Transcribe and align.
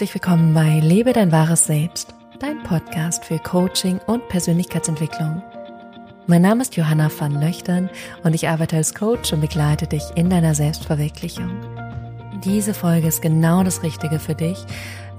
Herzlich 0.00 0.14
willkommen 0.14 0.54
bei 0.54 0.80
Lebe 0.80 1.12
dein 1.12 1.30
wahres 1.30 1.66
Selbst, 1.66 2.14
dein 2.38 2.62
Podcast 2.62 3.22
für 3.22 3.38
Coaching 3.38 4.00
und 4.06 4.26
Persönlichkeitsentwicklung. 4.30 5.42
Mein 6.26 6.40
Name 6.40 6.62
ist 6.62 6.74
Johanna 6.74 7.10
van 7.18 7.38
Löchtern 7.38 7.90
und 8.22 8.34
ich 8.34 8.48
arbeite 8.48 8.76
als 8.76 8.94
Coach 8.94 9.30
und 9.34 9.42
begleite 9.42 9.86
dich 9.86 10.04
in 10.14 10.30
deiner 10.30 10.54
Selbstverwirklichung. 10.54 11.50
Diese 12.44 12.72
Folge 12.72 13.08
ist 13.08 13.20
genau 13.20 13.62
das 13.62 13.82
Richtige 13.82 14.18
für 14.18 14.34
dich, 14.34 14.64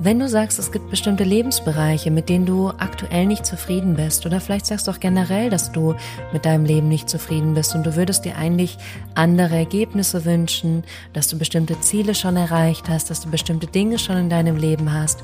wenn 0.04 0.18
du 0.18 0.28
sagst, 0.28 0.58
es 0.58 0.72
gibt 0.72 0.90
bestimmte 0.90 1.24
Lebensbereiche, 1.24 2.10
mit 2.10 2.28
denen 2.28 2.48
du 2.48 2.70
aktuell 2.70 3.28
nicht 3.28 3.46
zufrieden 3.46 3.96
bist, 3.96 4.26
oder 4.26 4.42
vielleicht 4.42 4.66
sagst 4.66 4.88
du 4.88 4.92
auch 4.92 5.00
generell, 5.00 5.52
dass 5.52 5.72
du 5.72 5.94
mit 6.34 6.46
deinem 6.46 6.66
Leben 6.66 6.88
nicht 6.88 7.08
zufrieden 7.08 7.54
bist 7.54 7.76
und 7.76 7.86
du 7.86 7.96
würdest 7.96 8.26
dir 8.26 8.36
eigentlich 8.36 8.80
andere 9.14 9.56
Ergebnisse 9.56 10.26
wünschen, 10.26 10.84
dass 11.14 11.28
du 11.28 11.38
bestimmte 11.38 11.80
Ziele 11.82 12.16
schon 12.16 12.36
erreicht 12.36 12.90
hast, 12.90 13.12
dass 13.12 13.22
du 13.22 13.30
bestimmte 13.30 13.68
Dinge 13.68 14.00
schon 14.00 14.18
in 14.18 14.30
deinem 14.32 14.56
Leben 14.56 14.92
hast, 14.92 15.20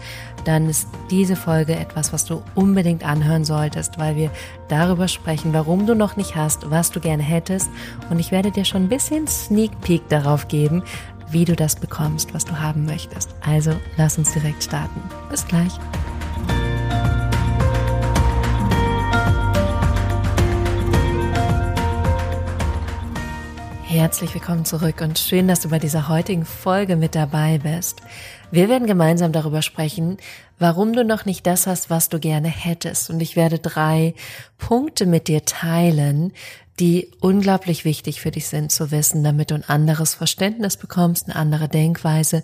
dann 0.46 0.70
ist 0.70 0.88
diese 1.10 1.36
Folge 1.36 1.76
etwas, 1.76 2.14
was 2.14 2.26
du 2.26 2.44
unbedingt 2.54 3.04
anhören 3.04 3.46
solltest, 3.46 3.98
weil 3.98 4.16
wir 4.16 4.30
darüber 4.68 5.08
sprechen, 5.08 5.54
warum 5.54 5.88
du 5.88 5.96
noch 5.96 6.18
nicht 6.18 6.36
hast, 6.36 6.70
was 6.70 6.92
du 6.92 7.00
gerne 7.00 7.24
hättest. 7.24 7.68
Und 8.12 8.20
ich 8.20 8.32
werde 8.32 8.52
dir 8.52 8.64
schon 8.64 8.84
ein 8.84 8.90
bisschen 8.90 9.26
Sneak 9.26 9.72
Peek 9.82 10.08
darauf 10.10 10.48
geben, 10.48 10.84
wie 11.30 11.46
du 11.46 11.56
das 11.56 11.76
bekommst, 11.76 12.34
was 12.34 12.46
du 12.46 12.60
haben 12.60 12.86
möchtest. 12.86 13.30
Also 13.42 13.72
lass 13.98 14.18
uns 14.18 14.34
direkt 14.34 14.64
starten. 14.64 15.02
Bis 15.30 15.46
gleich. 15.48 15.74
Herzlich 23.98 24.34
willkommen 24.34 24.64
zurück 24.64 25.02
und 25.02 25.18
schön, 25.18 25.48
dass 25.48 25.62
du 25.62 25.70
bei 25.70 25.80
dieser 25.80 26.08
heutigen 26.08 26.46
Folge 26.46 26.98
mit 26.98 27.16
dabei 27.16 27.58
bist. 27.58 28.02
Wir 28.52 28.70
werden 28.70 28.86
gemeinsam 28.86 29.32
darüber 29.32 29.62
sprechen, 29.62 30.18
warum 30.60 30.94
du 30.94 31.04
noch 31.04 31.26
nicht 31.26 31.48
das 31.48 31.68
hast, 31.68 31.90
was 31.90 32.08
du 32.08 32.20
gerne 32.20 32.50
hättest. 32.50 33.10
Und 33.10 33.22
ich 33.22 33.36
werde 33.36 33.60
drei 33.60 34.14
Punkte 34.58 35.06
mit 35.06 35.28
dir 35.28 35.46
teilen, 35.46 36.34
die 36.80 37.12
unglaublich 37.20 37.86
wichtig 37.86 38.22
für 38.22 38.32
dich 38.32 38.48
sind 38.48 38.72
zu 38.72 38.92
wissen, 38.92 39.24
damit 39.24 39.52
du 39.52 39.56
ein 39.56 39.68
anderes 39.68 40.14
Verständnis 40.14 40.78
bekommst, 40.78 41.26
eine 41.26 41.36
andere 41.36 41.68
Denkweise 41.68 42.44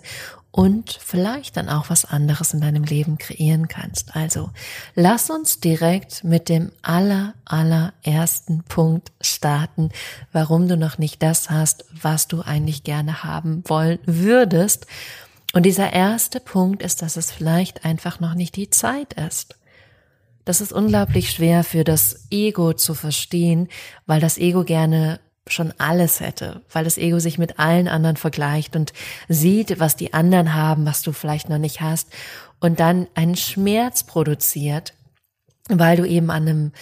und 0.50 0.98
vielleicht 1.00 1.56
dann 1.56 1.68
auch 1.68 1.90
was 1.90 2.04
anderes 2.04 2.54
in 2.54 2.60
deinem 2.60 2.84
Leben 2.84 3.18
kreieren 3.18 3.66
kannst. 3.66 4.14
Also 4.14 4.50
lass 4.94 5.28
uns 5.28 5.58
direkt 5.58 6.22
mit 6.22 6.48
dem 6.48 6.70
aller, 6.80 7.34
allerersten 7.44 8.62
Punkt 8.62 9.10
starten, 9.20 9.90
warum 10.30 10.68
du 10.68 10.76
noch 10.76 10.96
nicht 10.98 11.22
das 11.24 11.50
hast, 11.50 11.84
was 11.90 12.28
du 12.28 12.42
eigentlich 12.42 12.84
gerne 12.84 13.24
haben 13.24 13.64
wollen 13.66 13.98
würdest. 14.06 14.86
Und 15.52 15.64
dieser 15.64 15.92
erste 15.92 16.38
Punkt 16.38 16.82
ist, 16.82 17.02
dass 17.02 17.16
es 17.16 17.32
vielleicht 17.32 17.84
einfach 17.84 18.20
noch 18.20 18.34
nicht 18.34 18.54
die 18.54 18.70
Zeit 18.70 19.14
ist. 19.14 19.56
Das 20.44 20.60
ist 20.60 20.72
unglaublich 20.72 21.30
schwer 21.30 21.64
für 21.64 21.84
das 21.84 22.26
Ego 22.30 22.74
zu 22.74 22.94
verstehen, 22.94 23.68
weil 24.06 24.20
das 24.20 24.36
Ego 24.38 24.64
gerne 24.64 25.20
schon 25.46 25.72
alles 25.78 26.20
hätte, 26.20 26.62
weil 26.72 26.84
das 26.84 26.98
Ego 26.98 27.18
sich 27.18 27.38
mit 27.38 27.58
allen 27.58 27.88
anderen 27.88 28.16
vergleicht 28.16 28.76
und 28.76 28.92
sieht, 29.28 29.78
was 29.78 29.96
die 29.96 30.14
anderen 30.14 30.54
haben, 30.54 30.86
was 30.86 31.02
du 31.02 31.12
vielleicht 31.12 31.48
noch 31.48 31.58
nicht 31.58 31.80
hast 31.80 32.08
und 32.60 32.80
dann 32.80 33.08
einen 33.14 33.36
Schmerz 33.36 34.04
produziert, 34.04 34.94
weil 35.68 35.96
du 35.96 36.04
eben 36.04 36.30
an 36.30 36.48
einem 36.48 36.72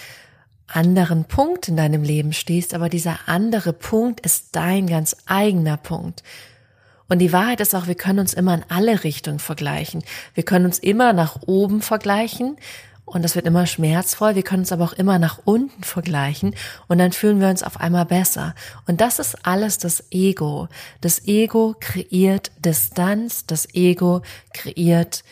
anderen 0.68 1.24
Punkt 1.24 1.68
in 1.68 1.76
deinem 1.76 2.02
Leben 2.02 2.32
stehst, 2.32 2.74
aber 2.74 2.88
dieser 2.88 3.18
andere 3.26 3.72
Punkt 3.72 4.20
ist 4.20 4.54
dein 4.56 4.86
ganz 4.86 5.16
eigener 5.26 5.76
Punkt. 5.76 6.22
Und 7.08 7.18
die 7.18 7.32
Wahrheit 7.32 7.60
ist 7.60 7.74
auch, 7.74 7.88
wir 7.88 7.94
können 7.94 8.20
uns 8.20 8.32
immer 8.32 8.54
in 8.54 8.64
alle 8.68 9.04
Richtungen 9.04 9.38
vergleichen. 9.38 10.02
Wir 10.34 10.44
können 10.44 10.64
uns 10.64 10.78
immer 10.78 11.12
nach 11.12 11.42
oben 11.42 11.82
vergleichen, 11.82 12.56
und 13.12 13.22
das 13.22 13.34
wird 13.34 13.46
immer 13.46 13.66
schmerzvoll. 13.66 14.34
Wir 14.34 14.42
können 14.42 14.62
uns 14.62 14.72
aber 14.72 14.84
auch 14.84 14.92
immer 14.94 15.18
nach 15.18 15.38
unten 15.44 15.82
vergleichen 15.84 16.54
und 16.88 16.98
dann 16.98 17.12
fühlen 17.12 17.40
wir 17.40 17.48
uns 17.48 17.62
auf 17.62 17.78
einmal 17.78 18.06
besser. 18.06 18.54
Und 18.86 19.00
das 19.00 19.18
ist 19.18 19.46
alles 19.46 19.78
das 19.78 20.04
Ego. 20.10 20.68
Das 21.00 21.26
Ego 21.26 21.74
kreiert 21.78 22.52
Distanz, 22.64 23.44
das 23.46 23.74
Ego 23.74 24.22
kreiert 24.54 25.24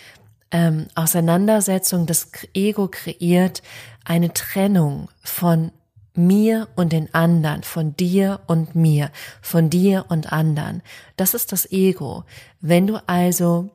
ähm, 0.50 0.88
Auseinandersetzung, 0.94 2.06
das 2.06 2.30
Ego 2.54 2.88
kreiert 2.88 3.62
eine 4.04 4.32
Trennung 4.32 5.08
von 5.22 5.72
mir 6.14 6.68
und 6.76 6.92
den 6.92 7.14
anderen, 7.14 7.62
von 7.62 7.96
dir 7.96 8.40
und 8.46 8.74
mir, 8.74 9.10
von 9.40 9.70
dir 9.70 10.06
und 10.08 10.32
anderen. 10.32 10.82
Das 11.16 11.34
ist 11.34 11.52
das 11.52 11.70
Ego. 11.70 12.24
Wenn 12.60 12.86
du 12.86 13.02
also 13.06 13.70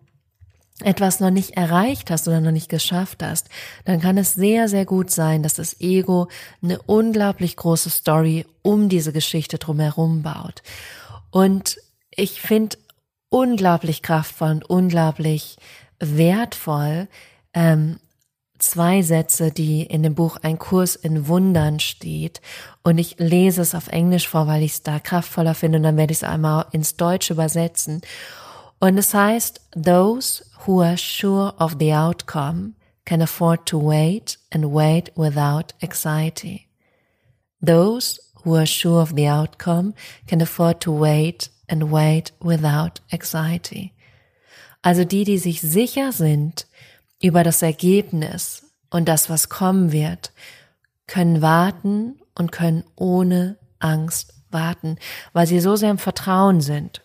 etwas 0.84 1.20
noch 1.20 1.30
nicht 1.30 1.52
erreicht 1.52 2.12
hast 2.12 2.28
oder 2.28 2.42
noch 2.42 2.52
nicht 2.52 2.70
geschafft 2.70 3.24
hast, 3.24 3.48
dann 3.86 4.02
kann 4.02 4.18
es 4.18 4.34
sehr, 4.34 4.68
sehr 4.68 4.86
gut 4.86 5.10
sein, 5.10 5.42
dass 5.42 5.54
das 5.54 5.80
Ego 5.80 6.28
eine 6.62 6.82
unglaublich 6.82 7.56
große 7.56 7.90
Story 7.90 8.46
um 8.62 8.90
diese 8.90 9.14
Geschichte 9.14 9.58
drumherum 9.58 10.22
baut. 10.22 10.64
Und 11.32 11.78
ich 12.12 12.42
finde 12.42 12.78
unglaublich 13.30 14.02
kraftvoll 14.02 14.52
und 14.52 14.70
unglaublich 14.70 15.58
wertvoll 16.00 17.08
ähm, 17.54 18.00
zwei 18.60 19.02
Sätze, 19.02 19.52
die 19.52 19.84
in 19.84 20.04
dem 20.04 20.16
Buch 20.16 20.38
Ein 20.42 20.60
Kurs 20.60 20.96
in 20.96 21.28
Wundern 21.28 21.80
steht. 21.80 22.42
Und 22.84 22.98
ich 22.98 23.16
lese 23.18 23.62
es 23.62 23.76
auf 23.76 23.88
Englisch 23.88 24.28
vor, 24.28 24.48
weil 24.48 24.64
ich 24.64 24.74
es 24.74 24.84
da 24.84 25.00
kraftvoller 25.00 25.56
finde 25.56 25.78
und 25.78 25.84
dann 25.84 25.98
werde 25.98 26.12
ich 26.12 26.20
es 26.20 26.24
einmal 26.24 26.66
ins 26.72 26.96
Deutsche 26.98 27.34
übersetzen. 27.34 28.02
Und 28.80 28.98
es 28.98 29.14
heißt, 29.14 29.62
those 29.76 30.44
who 30.66 30.82
are 30.82 30.98
sure 30.98 31.54
of 31.60 31.78
the 31.80 31.92
outcome 31.92 32.76
can 33.06 33.22
afford 33.22 33.66
to 33.68 33.78
wait 33.78 34.38
and 34.52 34.72
wait 34.72 35.12
without 35.16 35.74
anxiety. 35.82 36.68
Those 37.62 38.20
who 38.44 38.56
are 38.56 38.66
sure 38.66 39.02
of 39.02 39.16
the 39.16 39.28
outcome 39.28 39.94
can 40.28 40.42
afford 40.42 40.82
to 40.82 40.92
wait 40.92 41.50
and 41.70 41.92
wait 41.92 42.32
without 42.42 43.00
anxiety. 43.12 43.94
Also 44.82 45.04
die, 45.04 45.24
die 45.24 45.38
sich 45.38 45.62
sicher 45.62 46.12
sind 46.12 46.68
über 47.22 47.44
das 47.44 47.62
Ergebnis 47.62 48.64
und 48.90 49.08
das, 49.08 49.30
was 49.30 49.50
kommen 49.50 49.92
wird, 49.92 50.32
können 51.08 51.42
warten 51.42 52.20
und 52.36 52.52
können 52.52 52.84
ohne 52.96 53.58
Angst 53.80 54.34
warten, 54.52 54.98
weil 55.34 55.48
sie 55.48 55.60
so 55.60 55.76
sehr 55.76 55.92
im 55.92 55.98
Vertrauen 55.98 56.62
sind. 56.62 57.02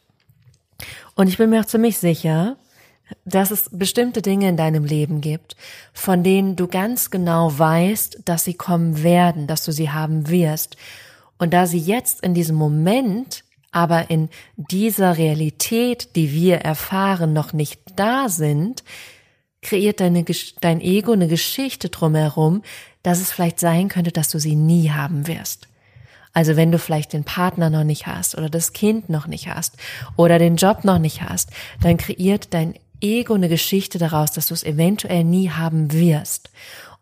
Und 1.15 1.28
ich 1.28 1.37
bin 1.37 1.50
mir 1.50 1.60
auch 1.60 1.66
ziemlich 1.66 1.98
sicher, 1.98 2.56
dass 3.25 3.50
es 3.50 3.69
bestimmte 3.72 4.22
Dinge 4.22 4.48
in 4.48 4.56
deinem 4.56 4.84
Leben 4.84 5.21
gibt, 5.21 5.56
von 5.93 6.22
denen 6.22 6.56
du 6.56 6.66
ganz 6.66 7.10
genau 7.10 7.59
weißt, 7.59 8.22
dass 8.25 8.44
sie 8.44 8.54
kommen 8.54 9.03
werden, 9.03 9.47
dass 9.47 9.65
du 9.65 9.72
sie 9.72 9.91
haben 9.91 10.28
wirst. 10.28 10.76
Und 11.38 11.53
da 11.53 11.66
sie 11.66 11.78
jetzt 11.78 12.22
in 12.22 12.34
diesem 12.34 12.56
Moment, 12.56 13.44
aber 13.72 14.10
in 14.10 14.28
dieser 14.56 15.16
Realität, 15.16 16.16
die 16.16 16.32
wir 16.32 16.56
erfahren, 16.56 17.32
noch 17.32 17.53
nicht 17.53 17.81
da 17.97 18.28
sind, 18.28 18.82
kreiert 19.62 20.00
deine, 20.00 20.25
dein 20.60 20.81
Ego 20.81 21.12
eine 21.12 21.28
Geschichte 21.28 21.88
drumherum, 21.88 22.62
dass 23.03 23.21
es 23.21 23.32
vielleicht 23.32 23.60
sein 23.60 23.88
könnte, 23.88 24.12
dass 24.12 24.28
du 24.28 24.38
sie 24.38 24.56
nie 24.56 24.91
haben 24.91 25.27
wirst. 25.27 25.69
Also 26.32 26.56
wenn 26.56 26.71
du 26.71 26.78
vielleicht 26.78 27.12
den 27.12 27.25
Partner 27.25 27.71
noch 27.71 27.84
nicht 27.84 28.06
hast 28.06 28.37
oder 28.37 28.48
das 28.48 28.72
Kind 28.72 29.09
noch 29.09 29.27
nicht 29.27 29.48
hast 29.48 29.77
oder 30.16 30.38
den 30.38 30.56
Job 30.56 30.84
noch 30.84 30.98
nicht 30.98 31.22
hast, 31.22 31.50
dann 31.82 31.97
kreiert 31.97 32.54
dein 32.54 32.75
Ego 33.00 33.34
eine 33.34 33.49
Geschichte 33.49 33.99
daraus, 33.99 34.33
dass 34.33 34.47
du 34.47 34.55
es 34.55 34.65
eventuell 34.65 35.25
nie 35.25 35.50
haben 35.50 35.93
wirst. 35.93 36.50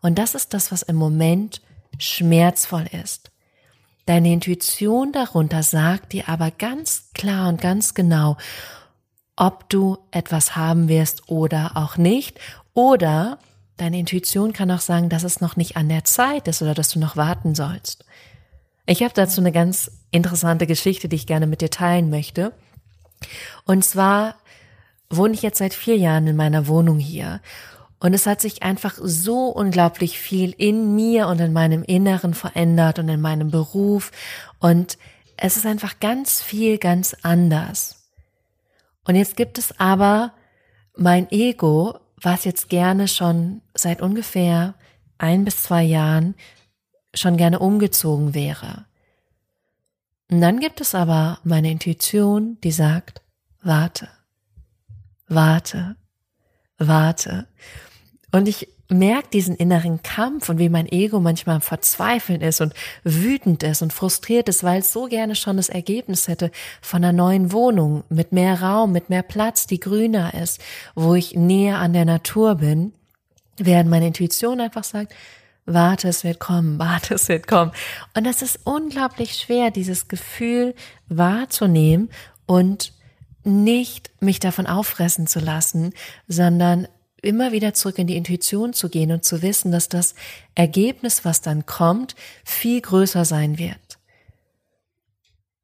Und 0.01 0.17
das 0.17 0.35
ist 0.35 0.53
das, 0.53 0.71
was 0.71 0.81
im 0.81 0.95
Moment 0.95 1.61
schmerzvoll 1.97 2.85
ist. 3.03 3.31
Deine 4.05 4.33
Intuition 4.33 5.11
darunter 5.11 5.61
sagt 5.61 6.13
dir 6.13 6.29
aber 6.29 6.51
ganz 6.51 7.11
klar 7.13 7.49
und 7.49 7.61
ganz 7.61 7.93
genau, 7.93 8.37
ob 9.35 9.69
du 9.69 9.97
etwas 10.11 10.55
haben 10.55 10.89
wirst 10.89 11.29
oder 11.29 11.71
auch 11.75 11.97
nicht. 11.97 12.39
Oder 12.73 13.37
deine 13.77 13.99
Intuition 13.99 14.51
kann 14.51 14.71
auch 14.71 14.79
sagen, 14.79 15.09
dass 15.09 15.23
es 15.23 15.41
noch 15.41 15.55
nicht 15.55 15.77
an 15.77 15.89
der 15.89 16.05
Zeit 16.05 16.47
ist 16.47 16.61
oder 16.61 16.73
dass 16.73 16.89
du 16.89 16.99
noch 16.99 17.17
warten 17.17 17.55
sollst. 17.55 18.03
Ich 18.85 19.03
habe 19.03 19.13
dazu 19.13 19.41
eine 19.41 19.51
ganz 19.51 19.91
interessante 20.11 20.65
Geschichte, 20.65 21.07
die 21.07 21.15
ich 21.15 21.27
gerne 21.27 21.45
mit 21.45 21.61
dir 21.61 21.69
teilen 21.69 22.09
möchte. 22.09 22.51
Und 23.65 23.85
zwar 23.85 24.35
wohne 25.09 25.33
ich 25.33 25.41
jetzt 25.41 25.57
seit 25.57 25.73
vier 25.73 25.97
Jahren 25.97 26.27
in 26.27 26.35
meiner 26.35 26.67
Wohnung 26.67 26.99
hier. 26.99 27.41
Und 27.99 28.13
es 28.13 28.25
hat 28.25 28.39
sich 28.39 28.63
einfach 28.63 28.97
so 29.01 29.47
unglaublich 29.47 30.19
viel 30.19 30.51
in 30.57 30.95
mir 30.95 31.27
und 31.27 31.39
in 31.41 31.51
meinem 31.51 31.83
Inneren 31.83 32.33
verändert 32.33 32.99
und 32.99 33.09
in 33.09 33.19
meinem 33.19 33.51
Beruf. 33.51 34.11
Und 34.59 34.97
es 35.35 35.57
ist 35.57 35.65
einfach 35.65 35.99
ganz 35.99 36.41
viel 36.41 36.77
ganz 36.77 37.15
anders. 37.23 37.99
Und 39.05 39.15
jetzt 39.15 39.35
gibt 39.35 39.57
es 39.57 39.79
aber 39.79 40.33
mein 40.95 41.29
Ego, 41.31 41.97
was 42.21 42.45
jetzt 42.45 42.69
gerne 42.69 43.07
schon 43.07 43.61
seit 43.73 44.01
ungefähr 44.01 44.75
ein 45.17 45.45
bis 45.45 45.63
zwei 45.63 45.83
Jahren 45.83 46.35
schon 47.13 47.37
gerne 47.37 47.59
umgezogen 47.59 48.33
wäre. 48.33 48.85
Und 50.31 50.41
dann 50.41 50.59
gibt 50.59 50.79
es 50.79 50.93
aber 50.93 51.39
meine 51.43 51.71
Intuition, 51.71 52.57
die 52.63 52.71
sagt, 52.71 53.21
warte, 53.63 54.09
warte, 55.29 55.95
warte. 56.77 57.47
Und 58.31 58.47
ich 58.47 58.67
merke 58.89 59.29
diesen 59.29 59.55
inneren 59.55 60.01
Kampf 60.01 60.49
und 60.49 60.57
wie 60.57 60.69
mein 60.69 60.91
Ego 60.91 61.19
manchmal 61.19 61.57
am 61.57 61.61
Verzweifeln 61.61 62.41
ist 62.41 62.59
und 62.59 62.73
wütend 63.03 63.61
ist 63.61 63.83
und 63.83 63.93
frustriert 63.93 64.49
ist, 64.49 64.63
weil 64.63 64.79
es 64.79 64.91
so 64.91 65.05
gerne 65.05 65.35
schon 65.35 65.57
das 65.57 65.69
Ergebnis 65.69 66.27
hätte 66.27 66.51
von 66.81 67.03
einer 67.03 67.13
neuen 67.13 67.51
Wohnung 67.51 68.03
mit 68.09 68.31
mehr 68.31 68.61
Raum, 68.61 68.91
mit 68.91 69.09
mehr 69.09 69.21
Platz, 69.21 69.67
die 69.67 69.79
grüner 69.79 70.33
ist, 70.33 70.59
wo 70.95 71.13
ich 71.13 71.35
näher 71.35 71.77
an 71.77 71.93
der 71.93 72.05
Natur 72.05 72.55
bin, 72.55 72.93
während 73.57 73.89
meine 73.89 74.07
Intuition 74.07 74.59
einfach 74.59 74.83
sagt, 74.83 75.13
warte, 75.67 76.07
es 76.07 76.23
wird 76.23 76.39
kommen, 76.39 76.79
warte, 76.79 77.13
es 77.13 77.29
wird 77.29 77.47
kommen. 77.47 77.71
Und 78.15 78.25
das 78.25 78.41
ist 78.41 78.59
unglaublich 78.63 79.35
schwer, 79.35 79.69
dieses 79.69 80.07
Gefühl 80.07 80.73
wahrzunehmen 81.07 82.09
und 82.47 82.93
nicht 83.43 84.11
mich 84.19 84.39
davon 84.39 84.67
auffressen 84.67 85.27
zu 85.27 85.39
lassen, 85.39 85.93
sondern 86.27 86.87
immer 87.21 87.51
wieder 87.51 87.73
zurück 87.73 87.97
in 87.99 88.07
die 88.07 88.17
Intuition 88.17 88.73
zu 88.73 88.89
gehen 88.89 89.11
und 89.11 89.23
zu 89.23 89.41
wissen, 89.41 89.71
dass 89.71 89.89
das 89.89 90.15
Ergebnis, 90.55 91.25
was 91.25 91.41
dann 91.41 91.65
kommt, 91.65 92.15
viel 92.43 92.81
größer 92.81 93.25
sein 93.25 93.57
wird. 93.57 93.99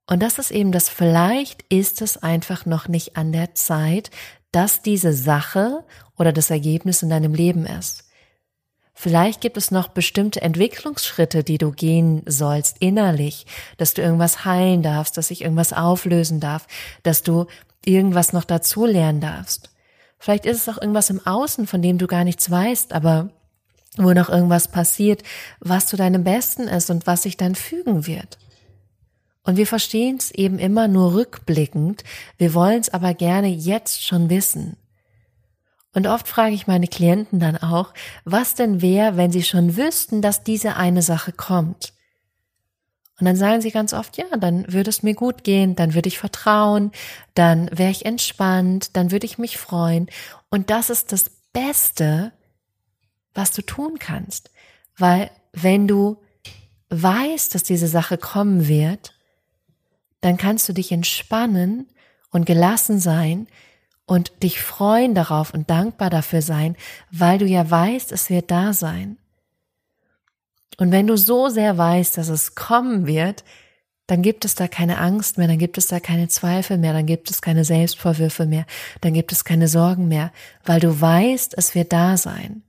Und 0.08 0.22
das 0.22 0.38
ist 0.38 0.52
eben 0.52 0.72
das, 0.72 0.90
vielleicht 0.90 1.64
ist 1.70 2.02
es 2.02 2.18
einfach 2.18 2.66
noch 2.66 2.88
nicht 2.88 3.18
an 3.18 3.32
der 3.32 3.56
Zeit, 3.56 4.12
dass 4.52 4.82
diese 4.82 5.14
Sache 5.14 5.84
oder 6.18 6.32
das 6.32 6.50
Ergebnis 6.50 7.02
in 7.02 7.10
deinem 7.10 7.34
Leben 7.34 7.66
ist. 7.66 8.06
Vielleicht 8.98 9.42
gibt 9.42 9.58
es 9.58 9.72
noch 9.72 9.90
bestimmte 9.90 10.42
Entwicklungsschritte, 10.42 11.44
die 11.44 11.58
du 11.58 11.72
gehen 11.72 12.24
sollst 12.26 12.78
innerlich, 12.80 13.46
dass 13.78 13.94
du 13.94 14.02
irgendwas 14.02 14.46
heilen 14.46 14.82
darfst, 14.82 15.18
dass 15.18 15.28
sich 15.28 15.42
irgendwas 15.42 15.74
auflösen 15.74 16.40
darf, 16.40 16.66
dass 17.04 17.22
du 17.22 17.46
irgendwas 17.84 18.32
noch 18.32 18.46
dazu 18.46 18.86
lernen 18.86 19.20
darfst. 19.20 19.70
Vielleicht 20.18 20.46
ist 20.46 20.58
es 20.58 20.70
auch 20.70 20.82
irgendwas 20.82 21.10
im 21.10 21.26
Außen, 21.26 21.68
von 21.68 21.82
dem 21.82 21.98
du 21.98 22.08
gar 22.08 22.24
nichts 22.24 22.50
weißt, 22.50 22.94
aber 22.94 23.30
wo 23.98 24.14
noch 24.14 24.30
irgendwas 24.30 24.70
passiert, 24.70 25.24
was 25.60 25.88
zu 25.88 25.98
deinem 25.98 26.24
Besten 26.24 26.64
ist 26.64 26.90
und 26.90 27.06
was 27.06 27.24
sich 27.24 27.38
dann 27.38 27.56
fügen 27.56 28.08
wird. 28.08 28.38
Und 29.44 29.58
wir 29.58 29.68
verstehen 29.68 30.18
es 30.18 30.32
eben 30.32 30.58
immer 30.58 30.88
nur 30.88 31.14
rückblickend, 31.14 32.04
wir 32.38 32.54
wollen 32.54 32.80
es 32.80 32.90
aber 32.90 33.14
gerne 33.14 33.50
jetzt 33.50 34.04
schon 34.04 34.30
wissen. 34.30 34.78
Und 35.96 36.08
oft 36.08 36.28
frage 36.28 36.54
ich 36.54 36.68
meine 36.68 36.88
Klienten 36.88 37.40
dann 37.40 37.58
auch, 37.58 37.94
was 38.26 38.54
denn 38.54 38.82
wäre, 38.82 39.16
wenn 39.16 39.32
sie 39.32 39.44
schon 39.44 39.78
wüssten, 39.78 40.22
dass 40.22 40.44
diese 40.44 40.76
eine 40.76 41.02
Sache 41.02 41.32
kommt. 41.32 41.94
Und 43.18 43.26
dann 43.26 43.38
sagen 43.38 43.62
sie 43.62 43.72
ganz 43.72 43.94
oft, 43.94 44.18
ja, 44.18 44.26
dann 44.38 44.72
würde 44.72 44.90
es 44.90 45.04
mir 45.04 45.14
gut 45.14 45.46
gehen, 45.46 45.74
dann 45.78 45.94
würde 45.94 46.10
ich 46.10 46.20
vertrauen, 46.20 46.92
dann 47.34 47.70
wäre 47.72 47.92
ich 47.92 48.06
entspannt, 48.06 48.98
dann 48.98 49.10
würde 49.10 49.26
ich 49.26 49.38
mich 49.38 49.58
freuen. 49.58 50.08
Und 50.50 50.70
das 50.70 50.90
ist 50.90 51.14
das 51.14 51.32
Beste, 51.54 52.34
was 53.34 53.52
du 53.52 53.62
tun 53.62 53.98
kannst. 53.98 54.52
Weil 54.98 55.32
wenn 55.54 55.88
du 55.88 56.18
weißt, 56.90 57.56
dass 57.56 57.64
diese 57.64 57.88
Sache 57.88 58.18
kommen 58.18 58.68
wird, 58.68 59.18
dann 60.20 60.36
kannst 60.36 60.68
du 60.68 60.74
dich 60.74 60.92
entspannen 60.92 61.88
und 62.32 62.46
gelassen 62.46 63.00
sein 63.00 63.48
und 64.06 64.44
dich 64.44 64.62
freuen 64.62 65.16
darauf 65.16 65.54
und 65.54 65.70
dankbar 65.70 66.10
dafür 66.10 66.42
sein, 66.42 66.76
weil 67.12 67.38
du 67.40 67.46
ja 67.46 67.70
weißt, 67.70 68.12
es 68.12 68.30
wird 68.30 68.52
da 68.52 68.74
sein. 68.74 69.18
Und 70.78 70.92
wenn 70.92 71.08
du 71.08 71.18
so 71.18 71.50
sehr 71.50 71.78
weißt, 71.78 72.18
dass 72.18 72.30
es 72.30 72.56
kommen 72.56 73.08
wird, 73.08 73.44
dann 74.08 74.22
gibt 74.22 74.46
es 74.46 74.54
da 74.54 74.68
keine 74.68 75.00
Angst 75.00 75.38
mehr, 75.38 75.48
dann 75.48 75.58
gibt 75.58 75.78
es 75.78 75.88
da 75.88 76.00
keine 76.00 76.28
Zweifel 76.28 76.78
mehr, 76.78 76.94
dann 76.94 77.08
gibt 77.08 77.32
es 77.32 77.42
keine 77.42 77.66
Selbstvorwürfe 77.66 78.46
mehr, 78.46 78.66
dann 79.02 79.14
gibt 79.14 79.32
es 79.32 79.46
keine 79.46 79.68
Sorgen 79.68 80.08
mehr, 80.08 80.32
weil 80.64 80.80
du 80.80 81.02
weißt, 81.02 81.58
es 81.58 81.74
wird 81.74 81.92
da 81.92 82.18
sein. 82.18 82.62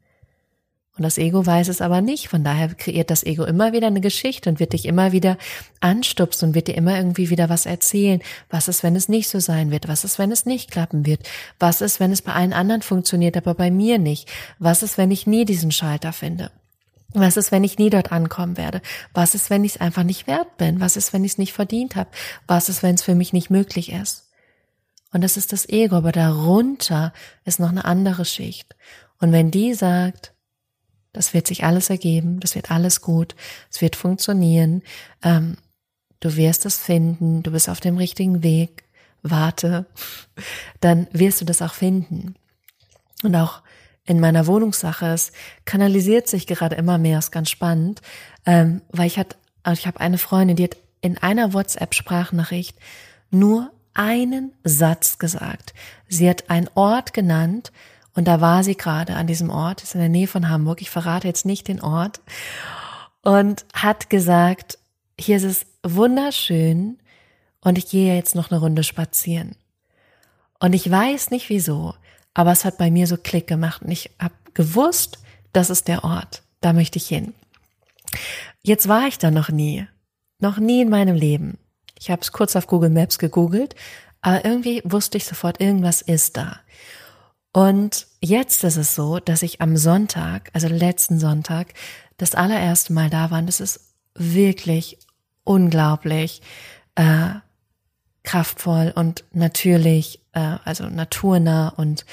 Und 0.97 1.03
das 1.03 1.19
Ego 1.19 1.45
weiß 1.45 1.69
es 1.69 1.83
aber 1.83 2.01
nicht, 2.01 2.29
von 2.29 2.43
daher 2.43 2.75
kreiert 2.75 3.11
das 3.11 3.23
Ego 3.23 3.45
immer 3.45 3.73
wieder 3.73 3.89
eine 3.89 4.01
Geschichte 4.01 4.49
und 4.49 4.61
wird 4.61 4.73
dich 4.73 4.87
immer 4.87 5.13
wieder 5.13 5.37
anstupsen 5.81 6.49
und 6.49 6.55
wird 6.55 6.69
dir 6.69 6.75
immer 6.75 6.97
irgendwie 6.97 7.29
wieder 7.29 7.51
was 7.51 7.67
erzählen. 7.67 8.23
Was 8.49 8.69
ist, 8.69 8.83
wenn 8.83 8.97
es 8.97 9.09
nicht 9.09 9.29
so 9.29 9.39
sein 9.39 9.71
wird? 9.71 9.89
Was 9.89 10.05
ist, 10.05 10.19
wenn 10.19 10.33
es 10.33 10.47
nicht 10.47 10.71
klappen 10.71 11.05
wird? 11.05 11.29
Was 11.59 11.83
ist, 11.83 12.01
wenn 12.01 12.13
es 12.13 12.23
bei 12.23 12.33
allen 12.33 12.55
anderen 12.55 12.81
funktioniert, 12.81 13.37
aber 13.37 13.55
bei 13.55 13.71
mir 13.71 13.99
nicht? 13.99 14.29
Was 14.59 14.83
ist, 14.83 14.97
wenn 14.97 15.11
ich 15.11 15.27
nie 15.27 15.45
diesen 15.45 15.71
Schalter 15.71 16.15
finde? 16.15 16.51
Was 17.13 17.37
ist, 17.37 17.53
wenn 17.53 17.65
ich 17.65 17.79
nie 17.79 17.91
dort 17.91 18.11
ankommen 18.11 18.57
werde? 18.57 18.81
Was 19.13 19.35
ist, 19.35 19.51
wenn 19.51 19.65
ich 19.65 19.75
es 19.77 19.81
einfach 19.81 20.03
nicht 20.03 20.27
wert 20.27 20.57
bin? 20.57 20.81
Was 20.81 20.97
ist, 20.97 21.13
wenn 21.13 21.25
ich 21.25 21.33
es 21.33 21.39
nicht 21.39 21.53
verdient 21.53 21.97
habe? 21.97 22.11
Was 22.47 22.69
ist, 22.69 22.83
wenn 22.83 22.95
es 22.95 23.03
für 23.03 23.15
mich 23.15 23.33
nicht 23.33 23.51
möglich 23.51 23.93
ist? 23.93 24.31
Und 25.13 25.23
das 25.23 25.37
ist 25.37 25.53
das 25.53 25.69
Ego, 25.69 25.97
aber 25.97 26.13
darunter 26.13 27.13
ist 27.45 27.61
noch 27.61 27.71
eine 27.71 27.85
andere 27.85 28.25
Schicht. 28.25 28.77
Und 29.19 29.33
wenn 29.33 29.51
die 29.51 29.73
sagt, 29.73 30.33
das 31.17 31.35
wird 31.35 31.47
sich 31.47 31.65
alles 31.65 31.91
ergeben, 31.91 32.41
das 32.41 32.55
wird 32.55 32.71
alles 32.71 33.01
gut, 33.01 33.35
es 33.71 33.81
wird 33.81 33.97
funktionieren, 33.97 34.83
ähm, 35.23 35.57
du 36.21 36.37
wirst 36.37 36.67
es 36.67 36.79
finden, 36.79 37.43
du 37.43 37.51
bist 37.51 37.69
auf 37.69 37.81
dem 37.81 37.97
richtigen 37.97 38.43
Weg, 38.43 38.85
warte, 39.23 39.87
dann 40.81 41.07
wirst 41.13 41.41
du 41.41 41.45
das 41.45 41.63
auch 41.63 41.75
finden. 41.75 42.35
Und 43.23 43.35
auch 43.35 43.63
in 44.05 44.21
meiner 44.21 44.47
Wohnungssache. 44.47 45.07
Es 45.07 45.33
kanalisiert 45.65 46.29
sich 46.29 46.47
gerade 46.47 46.77
immer 46.77 46.97
mehr, 46.97 47.19
ist 47.19 47.33
ganz 47.33 47.51
spannend, 47.51 48.01
ähm, 48.47 48.83
weil 48.91 49.09
ich 49.09 49.19
ich 49.19 49.87
habe 49.87 50.01
eine 50.01 50.19
Freundin, 50.19 50.57
die 50.57 50.65
hat 50.65 50.77
in 51.01 51.19
einer 51.19 51.53
WhatsApp-Sprachnachricht 51.53 52.79
nur 53.31 53.73
einen 53.95 54.53
Satz 54.63 55.19
gesagt. 55.19 55.75
Sie 56.09 56.29
hat 56.31 56.51
einen 56.51 56.69
Ort 56.75 57.13
genannt 57.13 57.73
und 58.17 58.25
da 58.25 58.41
war 58.41 58.65
sie 58.65 58.77
gerade 58.77 59.15
an 59.15 59.27
diesem 59.27 59.51
Ort, 59.51 59.83
ist 59.83 59.95
in 59.95 60.01
der 60.01 60.09
Nähe 60.09 60.27
von 60.27 60.49
Hamburg. 60.49 60.81
Ich 60.81 60.91
verrate 60.91 61.29
jetzt 61.29 61.45
nicht 61.45 61.69
den 61.69 61.83
Ort 61.83 62.21
und 63.23 63.67
hat 63.75 64.09
gesagt, 64.09 64.79
hier 65.21 65.37
ist 65.37 65.45
es 65.45 65.67
wunderschön 65.83 66.99
und 67.61 67.77
ich 67.77 67.89
gehe 67.89 68.15
jetzt 68.15 68.35
noch 68.35 68.51
eine 68.51 68.59
Runde 68.59 68.85
spazieren. 68.85 69.55
Und 70.59 70.73
ich 70.73 70.91
weiß 70.91 71.31
nicht 71.31 71.51
wieso, 71.51 71.95
aber 72.33 72.53
es 72.53 72.65
hat 72.65 72.79
bei 72.79 72.91
mir 72.91 73.07
so 73.07 73.19
Klick 73.19 73.47
gemacht 73.47 73.83
und 73.83 73.91
ich 73.91 74.11
habe 74.19 74.35
gewusst, 74.55 75.19
das 75.53 75.69
ist 75.69 75.87
der 75.87 76.03
Ort, 76.03 76.43
da 76.63 76.73
möchte 76.73 76.97
ich 76.97 77.07
hin. 77.07 77.35
Jetzt 78.63 78.89
war 78.89 79.07
ich 79.07 79.19
da 79.19 79.31
noch 79.31 79.51
nie, 79.51 79.87
noch 80.39 80.57
nie 80.57 80.81
in 80.81 80.89
meinem 80.89 81.17
Leben. 81.17 81.59
Ich 81.99 82.11
habe 82.11 82.23
es 82.23 82.33
kurz 82.33 82.57
auf 82.57 82.67
Google 82.67 82.91
Maps 82.91 83.19
gegoogelt, 83.19 83.75
aber 84.23 84.45
irgendwie 84.45 84.81
wusste 84.85 85.19
ich 85.19 85.27
sofort, 85.27 85.61
irgendwas 85.61 86.01
ist 86.01 86.39
da. 86.39 86.61
Und 87.57 88.07
jetzt 88.21 88.65
ist 88.65 88.77
es 88.77 88.95
so, 88.95 89.19
dass 89.19 89.43
ich 89.43 89.63
am 89.63 89.79
Sonntag, 89.79 90.51
also 90.53 90.69
letzten 90.69 91.19
Sonntag, 91.19 91.73
das 92.19 92.35
allererste 92.35 92.93
Mal 92.93 93.09
da 93.09 93.31
war. 93.31 93.39
Und 93.39 93.47
das 93.47 93.61
ist 93.61 93.95
wirklich 94.15 94.99
unglaublich 95.43 96.43
äh, 96.97 97.31
kraftvoll 98.25 98.93
und 98.95 99.25
natürlich, 99.33 100.21
äh, 100.35 100.59
also 100.67 100.85
naturnah 100.91 101.71
und 101.71 102.05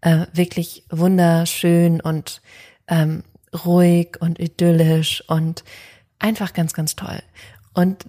äh, 0.00 0.28
wirklich 0.32 0.86
wunderschön 0.88 2.00
und 2.00 2.40
ähm, 2.88 3.22
ruhig 3.66 4.16
und 4.20 4.40
idyllisch 4.40 5.22
und 5.28 5.62
einfach 6.18 6.54
ganz, 6.54 6.72
ganz 6.72 6.96
toll. 6.96 7.22
Und 7.74 8.06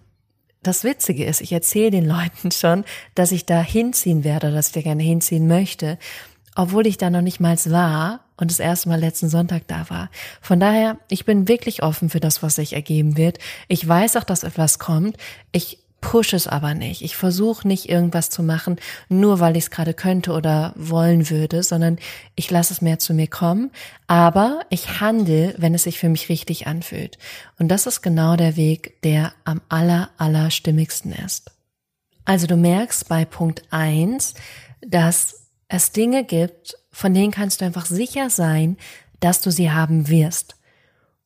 das 0.64 0.86
Witzige 0.86 1.26
ist, 1.26 1.42
ich 1.42 1.52
erzähle 1.52 1.92
den 1.92 2.06
Leuten 2.06 2.52
schon, 2.52 2.86
dass 3.14 3.34
ich 3.34 3.46
da 3.46 3.60
hinziehen 3.60 4.24
werde, 4.24 4.54
dass 4.54 4.68
ich 4.68 4.74
da 4.74 4.82
gerne 4.84 5.04
hinziehen 5.04 5.50
möchte, 5.50 5.98
obwohl 6.58 6.88
ich 6.88 6.98
da 6.98 7.10
noch 7.12 7.22
nicht 7.22 7.40
mal 7.40 7.56
war 7.68 8.22
und 8.36 8.50
das 8.50 8.60
erste 8.60 8.90
Mal 8.90 9.00
letzten 9.00 9.30
Sonntag 9.30 9.68
da 9.68 9.90
war. 9.90 10.10
Von 10.42 10.60
daher, 10.60 10.98
ich 11.10 11.24
bin 11.24 11.48
wirklich 11.48 11.84
offen 11.84 12.10
für 12.10 12.20
das, 12.20 12.42
was 12.42 12.56
sich 12.56 12.74
ergeben 12.74 13.16
wird. 13.16 13.38
Ich 13.68 13.88
weiß 13.88 14.18
auch, 14.18 14.24
dass 14.24 14.44
etwas 14.44 14.80
kommt. 14.80 15.18
Ich 15.52 15.80
push 16.02 16.34
es 16.34 16.48
aber 16.48 16.74
nicht. 16.74 17.04
Ich 17.04 17.16
versuche 17.16 17.68
nicht 17.68 17.90
irgendwas 17.90 18.32
zu 18.32 18.42
machen, 18.42 18.78
nur 19.08 19.40
weil 19.40 19.56
ich 19.56 19.66
es 19.66 19.72
gerade 19.72 19.94
könnte 19.94 20.32
oder 20.32 20.74
wollen 20.76 21.30
würde, 21.30 21.62
sondern 21.62 22.00
ich 22.36 22.50
lasse 22.50 22.74
es 22.74 22.82
mehr 22.82 22.98
zu 22.98 23.14
mir 23.14 23.28
kommen. 23.28 23.70
Aber 24.08 24.62
ich 24.72 25.00
handle, 25.00 25.54
wenn 25.60 25.76
es 25.76 25.84
sich 25.84 26.00
für 26.00 26.10
mich 26.10 26.28
richtig 26.28 26.66
anfühlt. 26.66 27.20
Und 27.60 27.68
das 27.68 27.86
ist 27.86 28.02
genau 28.02 28.36
der 28.36 28.56
Weg, 28.56 29.00
der 29.04 29.32
am 29.46 29.62
aller, 29.70 30.10
aller 30.18 30.50
stimmigsten 30.50 31.12
ist. 31.12 31.52
Also 32.26 32.48
du 32.48 32.58
merkst 32.58 33.08
bei 33.08 33.26
Punkt 33.26 33.62
eins, 33.70 34.34
dass 34.82 35.47
es 35.68 35.92
Dinge 35.92 36.24
gibt, 36.24 36.78
von 36.92 37.14
denen 37.14 37.32
kannst 37.32 37.62
du 37.62 37.66
einfach 37.66 37.86
sicher 37.86 38.30
sein, 38.30 38.78
dass 39.20 39.42
du 39.42 39.52
sie 39.52 39.72
haben 39.72 40.08
wirst. 40.08 40.56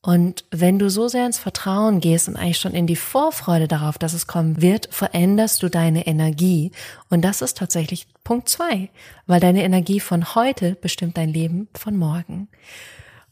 Und 0.04 0.46
wenn 0.50 0.80
du 0.80 0.90
so 0.90 1.08
sehr 1.08 1.28
ins 1.28 1.38
Vertrauen 1.38 2.00
gehst 2.00 2.28
und 2.28 2.36
eigentlich 2.36 2.58
schon 2.58 2.74
in 2.74 2.88
die 2.88 2.96
Vorfreude 2.96 3.68
darauf, 3.68 4.00
dass 4.00 4.14
es 4.14 4.26
kommen 4.26 4.60
wird, 4.60 4.88
veränderst 4.92 5.62
du 5.62 5.70
deine 5.70 6.08
Energie. 6.08 6.72
Und 7.10 7.22
das 7.22 7.44
ist 7.44 7.58
tatsächlich 7.58 8.08
Punkt 8.24 8.50
zwei, 8.50 8.90
weil 9.28 9.40
deine 9.40 9.64
Energie 9.64 10.00
von 10.00 10.34
heute 10.34 10.74
bestimmt 10.74 11.18
dein 11.18 11.30
Leben 11.30 11.70
von 11.76 11.96
morgen. 11.96 12.48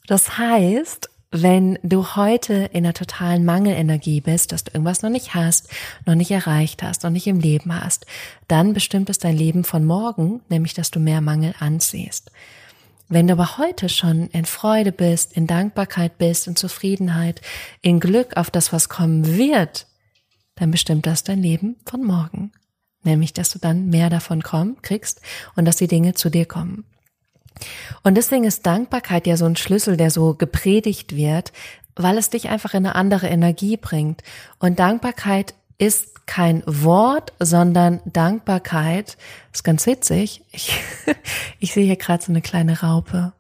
Das 0.06 0.38
heißt, 0.38 1.10
wenn 1.32 1.78
du 1.84 2.16
heute 2.16 2.70
in 2.74 2.86
einer 2.86 2.94
totalen 2.94 3.46
Mangelenergie 3.46 4.22
bist, 4.22 4.52
dass 4.52 4.64
du 4.64 4.72
irgendwas 4.72 5.04
noch 5.04 5.12
nicht 5.12 5.36
hast, 5.36 5.70
noch 6.06 6.16
nicht 6.16 6.32
erreicht 6.32 6.82
hast, 6.82 7.04
noch 7.04 7.12
nicht 7.12 7.28
im 7.28 7.40
Leben 7.40 7.74
hast, 7.74 8.08
dann 8.48 8.74
bestimmt 8.74 9.10
es 9.10 9.20
dein 9.20 9.38
Leben 9.38 9.64
von 9.64 9.86
morgen, 9.86 10.42
nämlich 10.50 10.74
dass 10.74 10.90
du 10.90 11.00
mehr 11.00 11.22
Mangel 11.22 11.54
anziehst. 11.60 12.32
Wenn 13.10 13.28
du 13.28 13.34
aber 13.34 13.58
heute 13.58 13.90
schon 13.90 14.28
in 14.28 14.46
Freude 14.46 14.92
bist, 14.92 15.34
in 15.34 15.48
Dankbarkeit 15.48 16.18
bist, 16.18 16.48
in 16.48 16.56
Zufriedenheit, 16.56 17.42
in 17.82 18.00
Glück 18.00 18.38
auf 18.38 18.52
das, 18.52 18.74
was 18.74 18.90
kommen 18.90 19.38
wird, 19.38 19.88
dann 20.56 20.72
bestimmt 20.72 21.06
das 21.06 21.24
dein 21.24 21.42
Leben 21.42 21.76
von 21.86 22.04
morgen. 22.04 22.52
Nämlich, 23.04 23.34
dass 23.34 23.52
du 23.52 23.60
dann 23.60 23.88
mehr 23.88 24.10
davon 24.10 24.44
komm, 24.44 24.82
kriegst 24.82 25.22
und 25.56 25.66
dass 25.66 25.78
die 25.78 25.88
Dinge 25.88 26.16
zu 26.16 26.30
dir 26.30 26.46
kommen. 26.46 26.86
Und 28.04 28.16
deswegen 28.16 28.44
ist 28.44 28.66
Dankbarkeit 28.66 29.28
ja 29.28 29.38
so 29.38 29.46
ein 29.46 29.56
Schlüssel, 29.56 29.98
der 29.98 30.12
so 30.12 30.34
gepredigt 30.34 31.16
wird, 31.16 31.52
weil 31.96 32.18
es 32.18 32.30
dich 32.30 32.50
einfach 32.50 32.74
in 32.74 32.86
eine 32.86 32.96
andere 32.96 33.28
Energie 33.28 33.78
bringt. 33.78 34.24
Und 34.60 34.80
Dankbarkeit 34.80 35.54
ist 35.78 36.28
kein 36.28 36.62
Wort, 36.66 37.34
sondern 37.40 38.02
Dankbarkeit. 38.06 39.18
ist 39.52 39.64
ganz 39.64 39.86
witzig. 39.88 40.44
Ich, 40.52 40.80
ich 41.60 41.74
sehe 41.74 41.86
hier 41.86 41.96
gerade 41.96 42.24
so 42.24 42.32
eine 42.32 42.42
kleine 42.42 42.82
Raupe. 42.82 43.34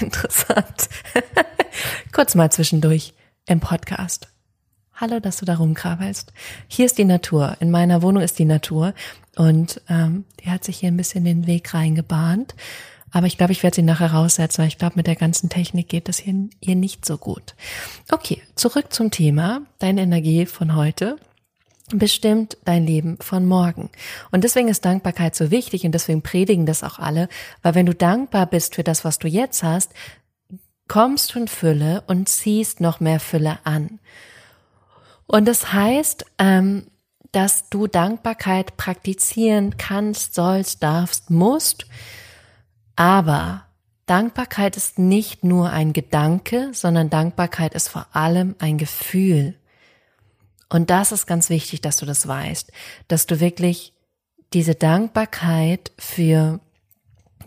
Interessant. 0.00 0.88
Kurz 2.12 2.34
mal 2.34 2.50
zwischendurch 2.52 3.14
im 3.46 3.60
Podcast. 3.60 4.28
Hallo, 4.94 5.20
dass 5.20 5.38
du 5.38 5.44
da 5.44 5.56
rumkrabbelst. 5.56 6.32
Hier 6.68 6.86
ist 6.86 6.98
die 6.98 7.04
Natur. 7.04 7.56
In 7.60 7.70
meiner 7.70 8.02
Wohnung 8.02 8.22
ist 8.22 8.38
die 8.38 8.44
Natur. 8.44 8.94
Und 9.36 9.80
ähm, 9.88 10.24
die 10.40 10.50
hat 10.50 10.64
sich 10.64 10.78
hier 10.78 10.90
ein 10.90 10.96
bisschen 10.96 11.24
den 11.24 11.46
Weg 11.46 11.74
reingebahnt. 11.74 12.54
Aber 13.16 13.26
ich 13.26 13.38
glaube, 13.38 13.52
ich 13.52 13.62
werde 13.62 13.76
sie 13.76 13.82
nachher 13.82 14.12
raussetzen, 14.12 14.58
weil 14.58 14.68
ich 14.68 14.76
glaube, 14.76 14.96
mit 14.96 15.06
der 15.06 15.16
ganzen 15.16 15.48
Technik 15.48 15.88
geht 15.88 16.06
das 16.06 16.18
hier, 16.18 16.50
hier 16.62 16.76
nicht 16.76 17.06
so 17.06 17.16
gut. 17.16 17.54
Okay, 18.12 18.42
zurück 18.56 18.92
zum 18.92 19.10
Thema. 19.10 19.62
Deine 19.78 20.02
Energie 20.02 20.44
von 20.44 20.76
heute 20.76 21.16
bestimmt 21.88 22.58
dein 22.66 22.84
Leben 22.84 23.16
von 23.22 23.46
morgen. 23.46 23.88
Und 24.32 24.44
deswegen 24.44 24.68
ist 24.68 24.84
Dankbarkeit 24.84 25.34
so 25.34 25.50
wichtig 25.50 25.86
und 25.86 25.92
deswegen 25.92 26.20
predigen 26.20 26.66
das 26.66 26.84
auch 26.84 26.98
alle, 26.98 27.30
weil 27.62 27.74
wenn 27.74 27.86
du 27.86 27.94
dankbar 27.94 28.44
bist 28.44 28.74
für 28.74 28.84
das, 28.84 29.02
was 29.02 29.18
du 29.18 29.28
jetzt 29.28 29.62
hast, 29.62 29.92
kommst 30.86 31.34
du 31.34 31.38
in 31.38 31.48
Fülle 31.48 32.04
und 32.08 32.28
ziehst 32.28 32.82
noch 32.82 33.00
mehr 33.00 33.18
Fülle 33.18 33.60
an. 33.64 33.98
Und 35.26 35.48
das 35.48 35.72
heißt, 35.72 36.26
ähm, 36.36 36.88
dass 37.32 37.70
du 37.70 37.86
Dankbarkeit 37.86 38.76
praktizieren 38.76 39.78
kannst, 39.78 40.34
sollst, 40.34 40.82
darfst, 40.82 41.30
musst. 41.30 41.86
Aber 42.96 43.66
Dankbarkeit 44.06 44.76
ist 44.76 44.98
nicht 44.98 45.44
nur 45.44 45.70
ein 45.70 45.92
Gedanke, 45.92 46.70
sondern 46.72 47.10
Dankbarkeit 47.10 47.74
ist 47.74 47.88
vor 47.88 48.06
allem 48.12 48.54
ein 48.58 48.78
Gefühl. 48.78 49.54
Und 50.68 50.90
das 50.90 51.12
ist 51.12 51.26
ganz 51.26 51.50
wichtig, 51.50 51.80
dass 51.80 51.98
du 51.98 52.06
das 52.06 52.26
weißt, 52.26 52.72
dass 53.08 53.26
du 53.26 53.40
wirklich 53.40 53.92
diese 54.52 54.74
Dankbarkeit 54.74 55.92
für 55.98 56.60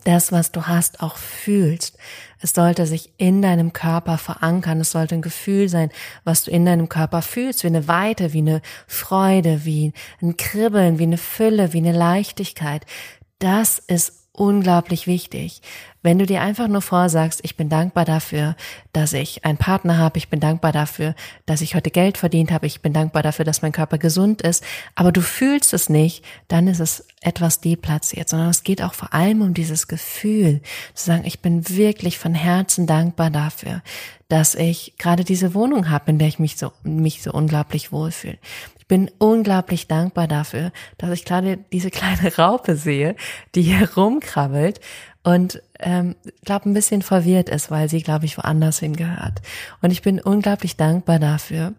das, 0.05 0.31
was 0.31 0.51
du 0.51 0.67
hast, 0.67 1.01
auch 1.01 1.17
fühlst. 1.17 1.97
Es 2.41 2.53
sollte 2.53 2.85
sich 2.85 3.13
in 3.17 3.41
deinem 3.41 3.73
Körper 3.73 4.17
verankern. 4.17 4.79
Es 4.79 4.91
sollte 4.91 5.15
ein 5.15 5.21
Gefühl 5.21 5.67
sein, 5.67 5.91
was 6.23 6.43
du 6.43 6.51
in 6.51 6.65
deinem 6.65 6.87
Körper 6.87 7.21
fühlst, 7.21 7.63
wie 7.63 7.67
eine 7.67 7.87
Weite, 7.87 8.33
wie 8.33 8.39
eine 8.39 8.61
Freude, 8.87 9.65
wie 9.65 9.93
ein 10.21 10.37
Kribbeln, 10.37 10.99
wie 10.99 11.03
eine 11.03 11.17
Fülle, 11.17 11.73
wie 11.73 11.79
eine 11.79 11.91
Leichtigkeit. 11.91 12.85
Das 13.39 13.79
ist 13.79 14.18
unglaublich 14.31 15.07
wichtig. 15.07 15.61
Wenn 16.01 16.17
du 16.17 16.25
dir 16.25 16.41
einfach 16.41 16.69
nur 16.69 16.81
vorsagst, 16.81 17.41
ich 17.43 17.57
bin 17.57 17.67
dankbar 17.67 18.05
dafür, 18.05 18.55
dass 18.93 19.11
ich 19.11 19.43
einen 19.43 19.57
Partner 19.57 19.97
habe, 19.97 20.17
ich 20.17 20.29
bin 20.29 20.39
dankbar 20.39 20.71
dafür, 20.71 21.13
dass 21.45 21.59
ich 21.59 21.75
heute 21.75 21.91
Geld 21.91 22.17
verdient 22.17 22.51
habe, 22.51 22.65
ich 22.65 22.81
bin 22.81 22.93
dankbar 22.93 23.21
dafür, 23.21 23.43
dass 23.43 23.61
mein 23.61 23.73
Körper 23.73 23.97
gesund 23.97 24.41
ist, 24.41 24.63
aber 24.95 25.11
du 25.11 25.21
fühlst 25.21 25.73
es 25.73 25.89
nicht, 25.89 26.23
dann 26.47 26.67
ist 26.67 26.79
es 26.79 27.05
etwas 27.19 27.59
deplatziert, 27.59 28.29
sondern 28.29 28.49
es 28.49 28.63
geht 28.63 28.81
auch 28.81 28.93
vor 28.93 29.13
allem 29.13 29.41
um 29.41 29.53
dieses 29.53 29.87
Gefühl, 29.87 30.61
zu 30.93 31.05
sagen, 31.05 31.25
ich 31.25 31.41
bin 31.41 31.67
wirklich 31.67 32.17
von 32.17 32.33
Herzen 32.33 32.87
dankbar 32.87 33.29
dafür, 33.29 33.81
dass 34.29 34.55
ich 34.55 34.93
gerade 34.97 35.25
diese 35.25 35.53
Wohnung 35.53 35.89
habe, 35.89 36.11
in 36.11 36.19
der 36.19 36.29
ich 36.29 36.39
mich 36.39 36.55
so, 36.55 36.71
mich 36.83 37.21
so 37.21 37.33
unglaublich 37.33 37.91
wohlfühle 37.91 38.37
bin 38.89 39.09
unglaublich 39.19 39.87
dankbar 39.87 40.27
dafür, 40.27 40.73
dass 40.97 41.11
ich 41.11 41.23
gerade 41.23 41.57
diese 41.71 41.91
kleine 41.91 42.35
Raupe 42.37 42.75
sehe, 42.75 43.15
die 43.55 43.61
hier 43.61 43.89
rumkrabbelt 43.95 44.81
und 45.23 45.61
ähm, 45.79 46.15
glaube 46.43 46.69
ein 46.69 46.73
bisschen 46.73 47.01
verwirrt 47.01 47.47
ist, 47.47 47.71
weil 47.71 47.87
sie, 47.87 48.01
glaube 48.01 48.25
ich, 48.25 48.37
woanders 48.37 48.79
hingehört. 48.79 49.41
Und 49.81 49.91
ich 49.91 50.01
bin 50.01 50.19
unglaublich 50.19 50.75
dankbar 50.75 51.19
dafür, 51.19 51.73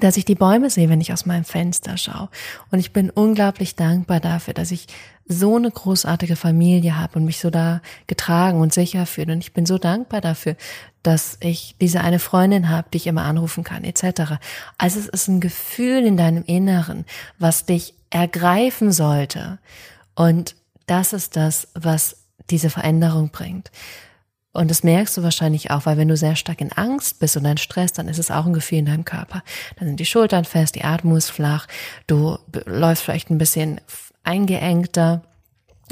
dass 0.00 0.16
ich 0.16 0.24
die 0.24 0.34
Bäume 0.34 0.70
sehe, 0.70 0.88
wenn 0.88 1.00
ich 1.00 1.12
aus 1.12 1.26
meinem 1.26 1.44
Fenster 1.44 1.96
schaue. 1.96 2.28
Und 2.70 2.78
ich 2.78 2.92
bin 2.92 3.10
unglaublich 3.10 3.76
dankbar 3.76 4.20
dafür, 4.20 4.54
dass 4.54 4.70
ich 4.70 4.86
so 5.26 5.56
eine 5.56 5.70
großartige 5.70 6.36
Familie 6.36 6.98
habe 6.98 7.18
und 7.18 7.24
mich 7.24 7.38
so 7.38 7.50
da 7.50 7.80
getragen 8.06 8.60
und 8.60 8.72
sicher 8.72 9.06
fühle. 9.06 9.32
Und 9.32 9.40
ich 9.40 9.52
bin 9.52 9.66
so 9.66 9.78
dankbar 9.78 10.20
dafür, 10.20 10.56
dass 11.02 11.36
ich 11.40 11.76
diese 11.80 12.00
eine 12.00 12.18
Freundin 12.18 12.68
habe, 12.68 12.88
die 12.92 12.98
ich 12.98 13.06
immer 13.06 13.24
anrufen 13.24 13.64
kann, 13.64 13.84
etc. 13.84 14.38
Also 14.78 14.98
es 14.98 15.08
ist 15.08 15.28
ein 15.28 15.40
Gefühl 15.40 16.04
in 16.04 16.16
deinem 16.16 16.44
Inneren, 16.44 17.04
was 17.38 17.66
dich 17.66 17.94
ergreifen 18.10 18.92
sollte. 18.92 19.58
Und 20.14 20.54
das 20.86 21.12
ist 21.12 21.36
das, 21.36 21.68
was 21.74 22.16
diese 22.50 22.70
Veränderung 22.70 23.30
bringt. 23.30 23.70
Und 24.52 24.70
das 24.70 24.82
merkst 24.82 25.16
du 25.16 25.22
wahrscheinlich 25.22 25.70
auch, 25.70 25.86
weil 25.86 25.96
wenn 25.96 26.08
du 26.08 26.16
sehr 26.16 26.36
stark 26.36 26.60
in 26.60 26.72
Angst 26.72 27.18
bist 27.20 27.36
und 27.36 27.46
ein 27.46 27.56
Stress, 27.56 27.92
dann 27.92 28.08
ist 28.08 28.18
es 28.18 28.30
auch 28.30 28.44
ein 28.44 28.52
Gefühl 28.52 28.78
in 28.78 28.86
deinem 28.86 29.04
Körper. 29.04 29.42
Dann 29.78 29.88
sind 29.88 30.00
die 30.00 30.06
Schultern 30.06 30.44
fest, 30.44 30.74
die 30.74 30.84
Atmung 30.84 31.16
ist 31.16 31.30
flach, 31.30 31.66
du 32.06 32.38
läufst 32.66 33.02
vielleicht 33.02 33.30
ein 33.30 33.38
bisschen 33.38 33.80
eingeengter. 34.24 35.22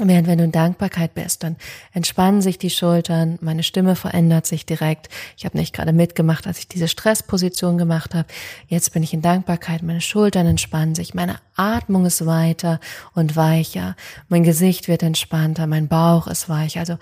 Während 0.03 0.27
wenn 0.27 0.37
du 0.37 0.45
in 0.45 0.51
Dankbarkeit 0.51 1.13
bist, 1.13 1.43
dann 1.43 1.57
entspannen 1.93 2.41
sich 2.41 2.57
die 2.57 2.69
Schultern, 2.71 3.37
meine 3.41 3.61
Stimme 3.61 3.95
verändert 3.95 4.47
sich 4.47 4.65
direkt. 4.65 5.09
Ich 5.37 5.45
habe 5.45 5.57
nicht 5.57 5.75
gerade 5.75 5.93
mitgemacht, 5.93 6.47
als 6.47 6.57
ich 6.57 6.67
diese 6.67 6.87
Stressposition 6.87 7.77
gemacht 7.77 8.15
habe. 8.15 8.27
Jetzt 8.67 8.93
bin 8.93 9.03
ich 9.03 9.13
in 9.13 9.21
Dankbarkeit, 9.21 9.83
meine 9.83 10.01
Schultern 10.01 10.47
entspannen 10.47 10.95
sich, 10.95 11.13
meine 11.13 11.35
Atmung 11.55 12.05
ist 12.05 12.25
weiter 12.25 12.79
und 13.13 13.35
weicher, 13.35 13.95
mein 14.27 14.43
Gesicht 14.43 14.87
wird 14.87 15.03
entspannter, 15.03 15.67
mein 15.67 15.87
Bauch 15.87 16.25
ist 16.25 16.49
weich. 16.49 16.79
Also 16.79 16.97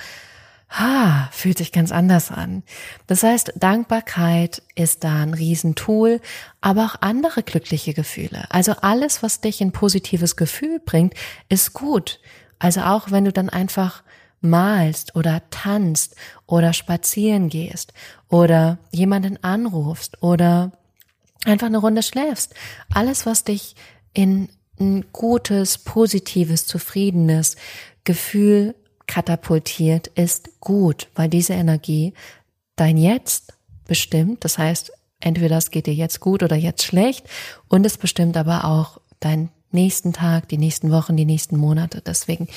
ha, 0.70 1.30
fühlt 1.32 1.58
sich 1.58 1.72
ganz 1.72 1.92
anders 1.92 2.32
an. 2.32 2.64
Das 3.08 3.24
heißt, 3.24 3.54
Dankbarkeit 3.56 4.62
ist 4.76 5.04
da 5.04 5.24
ein 5.24 5.34
Riesentool, 5.34 6.22
aber 6.62 6.86
auch 6.86 6.96
andere 7.02 7.44
glückliche 7.44 7.94
Gefühle. 7.94 8.46
Also 8.50 8.74
alles, 8.82 9.24
was 9.24 9.42
dich 9.42 9.62
in 9.62 9.72
positives 9.72 10.36
Gefühl 10.36 10.80
bringt, 10.84 11.16
ist 11.50 11.74
gut. 11.74 12.20
Also 12.60 12.82
auch 12.82 13.12
wenn 13.12 13.26
du 13.26 13.34
dann 13.34 13.50
einfach 13.50 14.04
malst 14.42 15.16
oder 15.16 15.42
tanzt 15.50 16.16
oder 16.46 16.74
spazieren 16.74 17.50
gehst 17.50 17.94
oder 18.30 18.78
jemanden 18.92 19.44
anrufst 19.44 20.22
oder 20.22 20.72
einfach 21.46 21.68
eine 21.68 21.80
Runde 21.80 22.04
schläfst. 22.04 22.54
Alles, 22.94 23.26
was 23.26 23.44
dich 23.44 23.76
in 24.14 24.50
ein 24.80 25.06
gutes, 25.12 25.78
positives, 25.78 26.66
zufriedenes 26.66 27.58
Gefühl 28.04 28.76
katapultiert, 29.10 30.08
ist 30.08 30.62
gut, 30.62 31.08
weil 31.16 31.30
diese 31.30 31.54
Energie 31.54 32.14
dein 32.76 32.96
Jetzt 32.96 33.54
bestimmt. 33.88 34.46
Das 34.46 34.60
heißt, 34.60 34.92
entweder 35.20 35.58
es 35.58 35.72
geht 35.72 35.88
dir 35.88 35.96
jetzt 35.96 36.20
gut 36.20 36.44
oder 36.44 36.56
jetzt 36.56 36.84
schlecht 36.84 37.28
und 37.68 37.86
es 37.86 37.98
bestimmt 37.98 38.38
aber 38.38 38.66
auch 38.66 39.02
dein 39.20 39.50
nächsten 39.72 40.14
Tag, 40.14 40.48
die 40.48 40.60
nächsten 40.60 40.92
Wochen, 40.92 41.18
die 41.18 41.26
nächsten 41.26 41.58
Monate. 41.58 42.02
Deswegen 42.06 42.48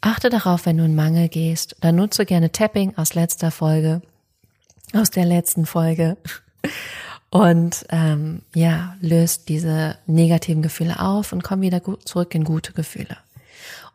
achte 0.00 0.30
darauf, 0.30 0.66
wenn 0.66 0.78
du 0.78 0.84
in 0.84 0.94
Mangel 0.94 1.28
gehst. 1.28 1.74
Dann 1.80 1.96
nutze 1.96 2.24
gerne 2.26 2.52
Tapping 2.52 2.96
aus 2.96 3.14
letzter 3.14 3.50
Folge, 3.50 4.02
aus 4.94 5.10
der 5.10 5.24
letzten 5.24 5.66
Folge. 5.66 6.16
Und 7.28 7.86
ähm, 7.88 8.42
ja, 8.54 8.96
löst 9.00 9.48
diese 9.48 9.98
negativen 10.06 10.62
Gefühle 10.62 11.00
auf 11.00 11.32
und 11.32 11.42
komm 11.42 11.60
wieder 11.60 11.80
gut 11.80 12.06
zurück 12.08 12.36
in 12.36 12.44
gute 12.44 12.72
Gefühle. 12.72 13.16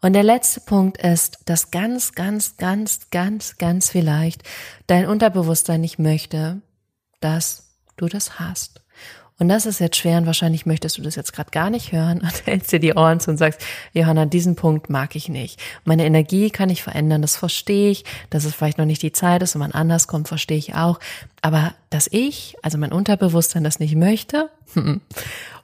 Und 0.01 0.13
der 0.13 0.23
letzte 0.23 0.61
Punkt 0.61 0.97
ist, 0.97 1.39
dass 1.45 1.71
ganz, 1.71 2.13
ganz, 2.13 2.57
ganz, 2.57 3.09
ganz, 3.09 3.57
ganz 3.57 3.89
vielleicht 3.89 4.43
dein 4.85 5.07
Unterbewusstsein 5.07 5.81
nicht 5.81 5.99
möchte, 5.99 6.61
dass 7.19 7.75
du 7.95 8.07
das 8.07 8.39
hast. 8.39 8.81
Und 9.39 9.49
das 9.49 9.67
ist 9.67 9.79
jetzt 9.79 9.97
schwer 9.97 10.17
und 10.17 10.25
wahrscheinlich 10.25 10.65
möchtest 10.65 10.97
du 10.97 11.03
das 11.03 11.15
jetzt 11.15 11.31
gerade 11.31 11.51
gar 11.51 11.69
nicht 11.69 11.91
hören 11.91 12.19
und 12.21 12.45
hältst 12.45 12.71
dir 12.71 12.79
die 12.79 12.93
Ohren 12.93 13.19
zu 13.19 13.31
und 13.31 13.37
sagst, 13.37 13.61
Johanna, 13.93 14.25
diesen 14.25 14.55
Punkt 14.55 14.89
mag 14.89 15.15
ich 15.15 15.29
nicht. 15.29 15.59
Meine 15.83 16.05
Energie 16.05 16.49
kann 16.49 16.69
ich 16.69 16.81
verändern, 16.81 17.21
das 17.21 17.35
verstehe 17.35 17.91
ich, 17.91 18.03
dass 18.29 18.45
es 18.45 18.55
vielleicht 18.55 18.77
noch 18.77 18.85
nicht 18.85 19.03
die 19.03 19.11
Zeit 19.11 19.43
ist 19.43 19.55
und 19.55 19.59
man 19.59 19.71
anders 19.71 20.07
kommt, 20.07 20.27
verstehe 20.27 20.57
ich 20.57 20.75
auch. 20.75 20.99
Aber 21.41 21.73
dass 21.89 22.07
ich, 22.11 22.55
also 22.63 22.77
mein 22.77 22.91
Unterbewusstsein 22.91 23.63
das 23.63 23.79
nicht 23.79 23.95
möchte, 23.95 24.49
und 24.75 25.01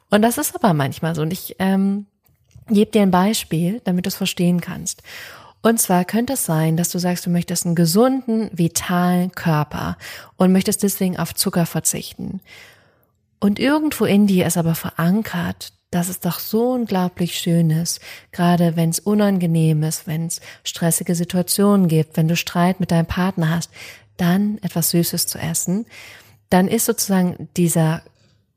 das 0.10 0.38
ist 0.38 0.56
aber 0.56 0.74
manchmal 0.74 1.16
so. 1.16 1.24
Und 1.24 1.34
ich 1.34 1.56
ähm, 1.60 2.06
gebe 2.70 2.92
dir 2.92 3.02
ein 3.02 3.12
Beispiel, 3.12 3.82
damit 3.84 4.06
du 4.06 4.10
es 4.10 4.16
verstehen 4.16 4.62
kannst. 4.62 5.04
Und 5.62 5.80
zwar 5.80 6.04
könnte 6.04 6.34
es 6.34 6.46
sein, 6.46 6.76
dass 6.76 6.90
du 6.90 7.00
sagst, 7.00 7.26
du 7.26 7.30
möchtest 7.30 7.66
einen 7.66 7.76
gesunden, 7.76 8.50
vitalen 8.52 9.32
Körper 9.32 9.98
und 10.36 10.52
möchtest 10.52 10.84
deswegen 10.84 11.18
auf 11.18 11.34
Zucker 11.34 11.66
verzichten. 11.66 12.42
Und 13.40 13.60
irgendwo 13.60 14.06
in 14.06 14.28
dir 14.28 14.46
ist 14.46 14.58
aber 14.58 14.76
verankert, 14.76 15.74
dass 15.90 16.10
es 16.10 16.20
doch 16.20 16.40
so 16.40 16.72
unglaublich 16.72 17.38
schön 17.38 17.70
ist, 17.70 18.02
gerade 18.32 18.76
wenn 18.76 18.90
es 18.90 19.00
unangenehm 19.00 19.84
ist, 19.84 20.08
wenn 20.08 20.28
es 20.28 20.42
stressige 20.64 21.16
Situationen 21.16 21.88
gibt, 21.88 22.18
wenn 22.18 22.28
du 22.28 22.36
Streit 22.36 22.80
mit 22.80 22.92
deinem 22.92 23.06
Partner 23.06 23.50
hast, 23.50 23.70
dann 24.18 24.58
etwas 24.64 24.90
Süßes 24.90 25.28
zu 25.28 25.38
essen, 25.38 25.86
dann 26.50 26.68
ist 26.68 26.86
sozusagen 26.86 27.48
dieser, 27.56 28.02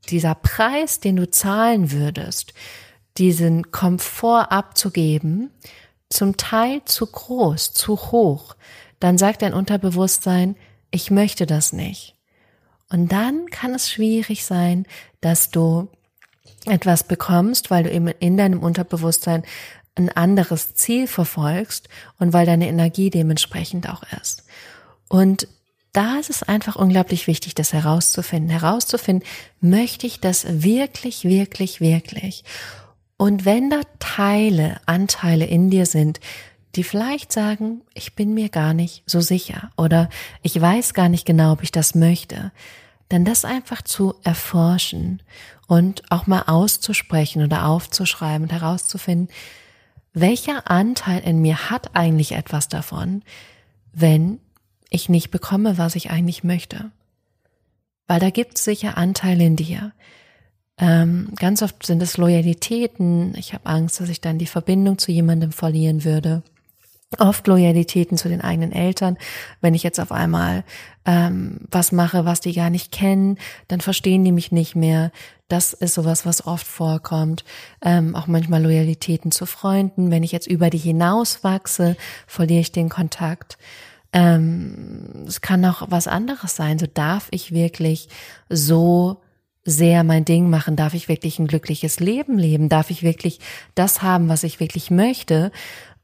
dieser 0.09 0.35
Preis, 0.35 0.99
den 0.99 1.17
du 1.17 1.31
zahlen 1.31 1.93
würdest, 1.93 2.53
diesen 3.19 3.71
Komfort 3.71 4.51
abzugeben, 4.51 5.51
zum 6.09 6.37
Teil 6.37 6.83
zu 6.85 7.07
groß, 7.07 7.73
zu 7.73 7.97
hoch. 7.97 8.57
Dann 9.01 9.19
sagt 9.19 9.43
dein 9.43 9.55
Unterbewusstsein, 9.55 10.57
ich 10.91 11.11
möchte 11.11 11.47
das 11.47 11.73
nicht. 11.73 12.15
Und 12.89 13.11
dann 13.13 13.47
kann 13.51 13.75
es 13.75 13.91
schwierig 13.91 14.45
sein, 14.45 14.87
dass 15.21 15.51
du 15.51 15.89
etwas 16.67 17.05
bekommst, 17.05 17.71
weil 17.71 17.85
du 17.85 17.91
eben 17.91 18.09
in 18.09 18.37
deinem 18.37 18.61
Unterbewusstsein 18.61 19.43
ein 19.97 20.11
anderes 20.11 20.75
Ziel 20.75 21.07
verfolgst 21.07 21.89
und 22.19 22.33
weil 22.33 22.47
deine 22.47 22.69
Energie 22.69 23.11
dementsprechend 23.11 23.89
auch 23.89 24.03
ist. 24.21 24.45
Und 25.09 25.49
da 25.93 26.19
ist 26.19 26.29
es 26.29 26.43
einfach 26.43 26.77
unglaublich 26.77 27.27
wichtig, 27.27 27.55
das 27.55 27.73
herauszufinden. 27.73 28.51
Herauszufinden, 28.51 29.27
möchte 29.61 30.07
ich 30.07 30.21
das 30.21 30.45
wirklich, 30.63 31.25
wirklich, 31.25 31.81
wirklich? 31.81 32.45
Und 33.17 33.45
wenn 33.45 33.71
da 33.71 33.81
Teile, 33.99 34.81
Anteile 34.87 35.47
in 35.47 35.71
dir 35.71 35.87
sind, 35.87 36.21
die 36.75 36.85
vielleicht 36.85 37.33
sagen, 37.33 37.81
ich 37.95 38.15
bin 38.15 38.35
mir 38.35 38.51
gar 38.51 38.75
nicht 38.75 39.03
so 39.07 39.21
sicher 39.21 39.71
oder 39.77 40.11
ich 40.43 40.61
weiß 40.61 40.93
gar 40.93 41.09
nicht 41.09 41.25
genau, 41.25 41.53
ob 41.53 41.63
ich 41.63 41.73
das 41.73 41.95
möchte, 41.95 42.53
dann 43.09 43.25
das 43.25 43.45
einfach 43.45 43.83
zu 43.83 44.15
erforschen 44.23 45.23
und 45.67 46.11
auch 46.11 46.27
mal 46.27 46.43
auszusprechen 46.47 47.43
oder 47.43 47.67
aufzuschreiben 47.67 48.45
und 48.45 48.53
herauszufinden, 48.53 49.29
welcher 50.13 50.71
Anteil 50.71 51.21
in 51.21 51.41
mir 51.41 51.71
hat 51.71 51.95
eigentlich 51.95 52.33
etwas 52.33 52.69
davon, 52.69 53.23
wenn 53.93 54.41
ich 54.91 55.09
nicht 55.09 55.31
bekomme, 55.31 55.79
was 55.79 55.95
ich 55.95 56.11
eigentlich 56.11 56.45
möchte. 56.45 56.91
Weil 58.07 58.21
da 58.21 58.31
gibt 58.31 58.57
es 58.57 58.65
sicher 58.65 58.97
Anteile 58.97 59.45
in 59.45 59.57
dir. 59.57 59.93
Ähm, 60.79 61.33
ganz 61.37 61.63
oft 61.63 61.87
sind 61.87 62.03
es 62.03 62.17
Loyalitäten. 62.17 63.35
Ich 63.37 63.55
habe 63.55 63.67
Angst, 63.67 64.01
dass 64.01 64.09
ich 64.09 64.21
dann 64.21 64.39
die 64.39 64.47
Verbindung 64.47 64.99
zu 64.99 65.11
jemandem 65.13 65.53
verlieren 65.53 66.05
würde 66.05 66.43
oft 67.19 67.47
Loyalitäten 67.47 68.19
zu 68.19 68.29
den 68.29 68.41
eigenen 68.41 68.73
Eltern. 68.73 69.17
Wenn 69.61 69.75
ich 69.75 69.83
jetzt 69.83 70.01
auf 70.01 70.13
einmal 70.13 70.65
ähm, 71.05 71.61
was 71.71 71.93
mache, 71.93 72.25
was 72.25 72.41
die 72.41 72.53
gar 72.53 72.71
nicht 72.71 72.93
kennen, 72.93 73.39
dann 73.69 73.81
verstehen 73.81 74.25
die 74.25 74.33
mich 74.33 74.53
nicht 74.53 74.75
mehr. 74.75 75.13
Das 75.49 75.73
ist 75.73 75.95
sowas, 75.95 76.27
was 76.27 76.47
oft 76.47 76.67
vorkommt. 76.67 77.45
Ähm, 77.81 78.17
auch 78.17 78.27
manchmal 78.27 78.63
Loyalitäten 78.63 79.31
zu 79.31 79.47
Freunden. 79.47 80.11
Wenn 80.11 80.25
ich 80.25 80.33
jetzt 80.33 80.49
über 80.49 80.69
die 80.69 80.79
hinaus 80.79 81.45
wachse, 81.45 81.97
verliere 82.27 82.61
ich 82.61 82.73
den 82.73 82.89
Kontakt. 82.89 83.57
Ähm, 84.13 85.25
es 85.27 85.41
kann 85.41 85.65
auch 85.65 85.87
was 85.89 86.09
anderes 86.09 86.57
sein. 86.57 86.79
So 86.79 86.87
darf 86.87 87.29
ich 87.31 87.53
wirklich 87.53 88.09
so 88.49 89.23
sehr 89.67 90.05
mein 90.05 90.25
Ding 90.25 90.49
machen? 90.49 90.77
Darf 90.77 90.95
ich 90.95 91.09
wirklich 91.09 91.39
ein 91.39 91.49
glückliches 91.49 92.01
Leben 92.01 92.39
leben? 92.39 92.69
Darf 92.69 92.91
ich 92.91 93.03
wirklich 93.03 93.41
das 93.75 94.01
haben, 94.01 94.29
was 94.29 94.45
ich 94.45 94.61
wirklich 94.61 94.91
möchte? 94.91 95.51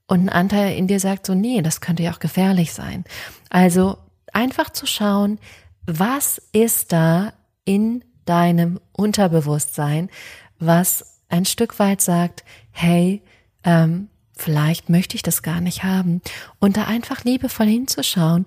Und 0.07 0.25
ein 0.25 0.28
Anteil 0.28 0.76
in 0.76 0.88
dir 0.88 1.00
sagt 1.00 1.25
so, 1.25 1.35
nee, 1.35 1.62
das 1.62 1.81
könnte 1.81 2.02
ja 2.02 2.12
auch 2.12 2.19
gefährlich 2.19 2.75
sein. 2.75 3.04
Also 3.49 3.97
einfach 4.33 4.71
zu 4.71 4.87
schauen, 4.87 5.38
was 5.87 6.42
ist 6.52 6.92
da 6.92 7.33
in 7.64 8.04
deinem 8.25 8.81
Unterbewusstsein, 8.92 10.11
was 10.59 11.21
ein 11.28 11.45
Stück 11.45 11.78
weit 11.78 12.00
sagt, 12.00 12.45
hey, 12.73 13.23
ähm, 13.64 14.09
vielleicht 14.37 14.91
möchte 14.91 15.17
ich 15.17 15.23
das 15.23 15.43
gar 15.43 15.60
nicht 15.60 15.84
haben. 15.84 16.21
Und 16.58 16.76
da 16.76 16.84
einfach 16.84 17.25
liebevoll 17.25 17.67
hinzuschauen 17.67 18.45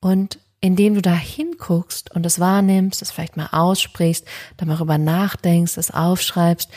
und 0.00 0.38
indem 0.62 0.94
du 0.94 1.02
da 1.02 1.12
hinguckst 1.12 2.14
und 2.14 2.24
es 2.24 2.40
wahrnimmst, 2.40 3.02
es 3.02 3.10
vielleicht 3.10 3.36
mal 3.36 3.48
aussprichst, 3.52 4.24
dann 4.56 4.68
darüber 4.68 4.96
nachdenkst, 4.96 5.76
es 5.76 5.90
aufschreibst 5.90 6.70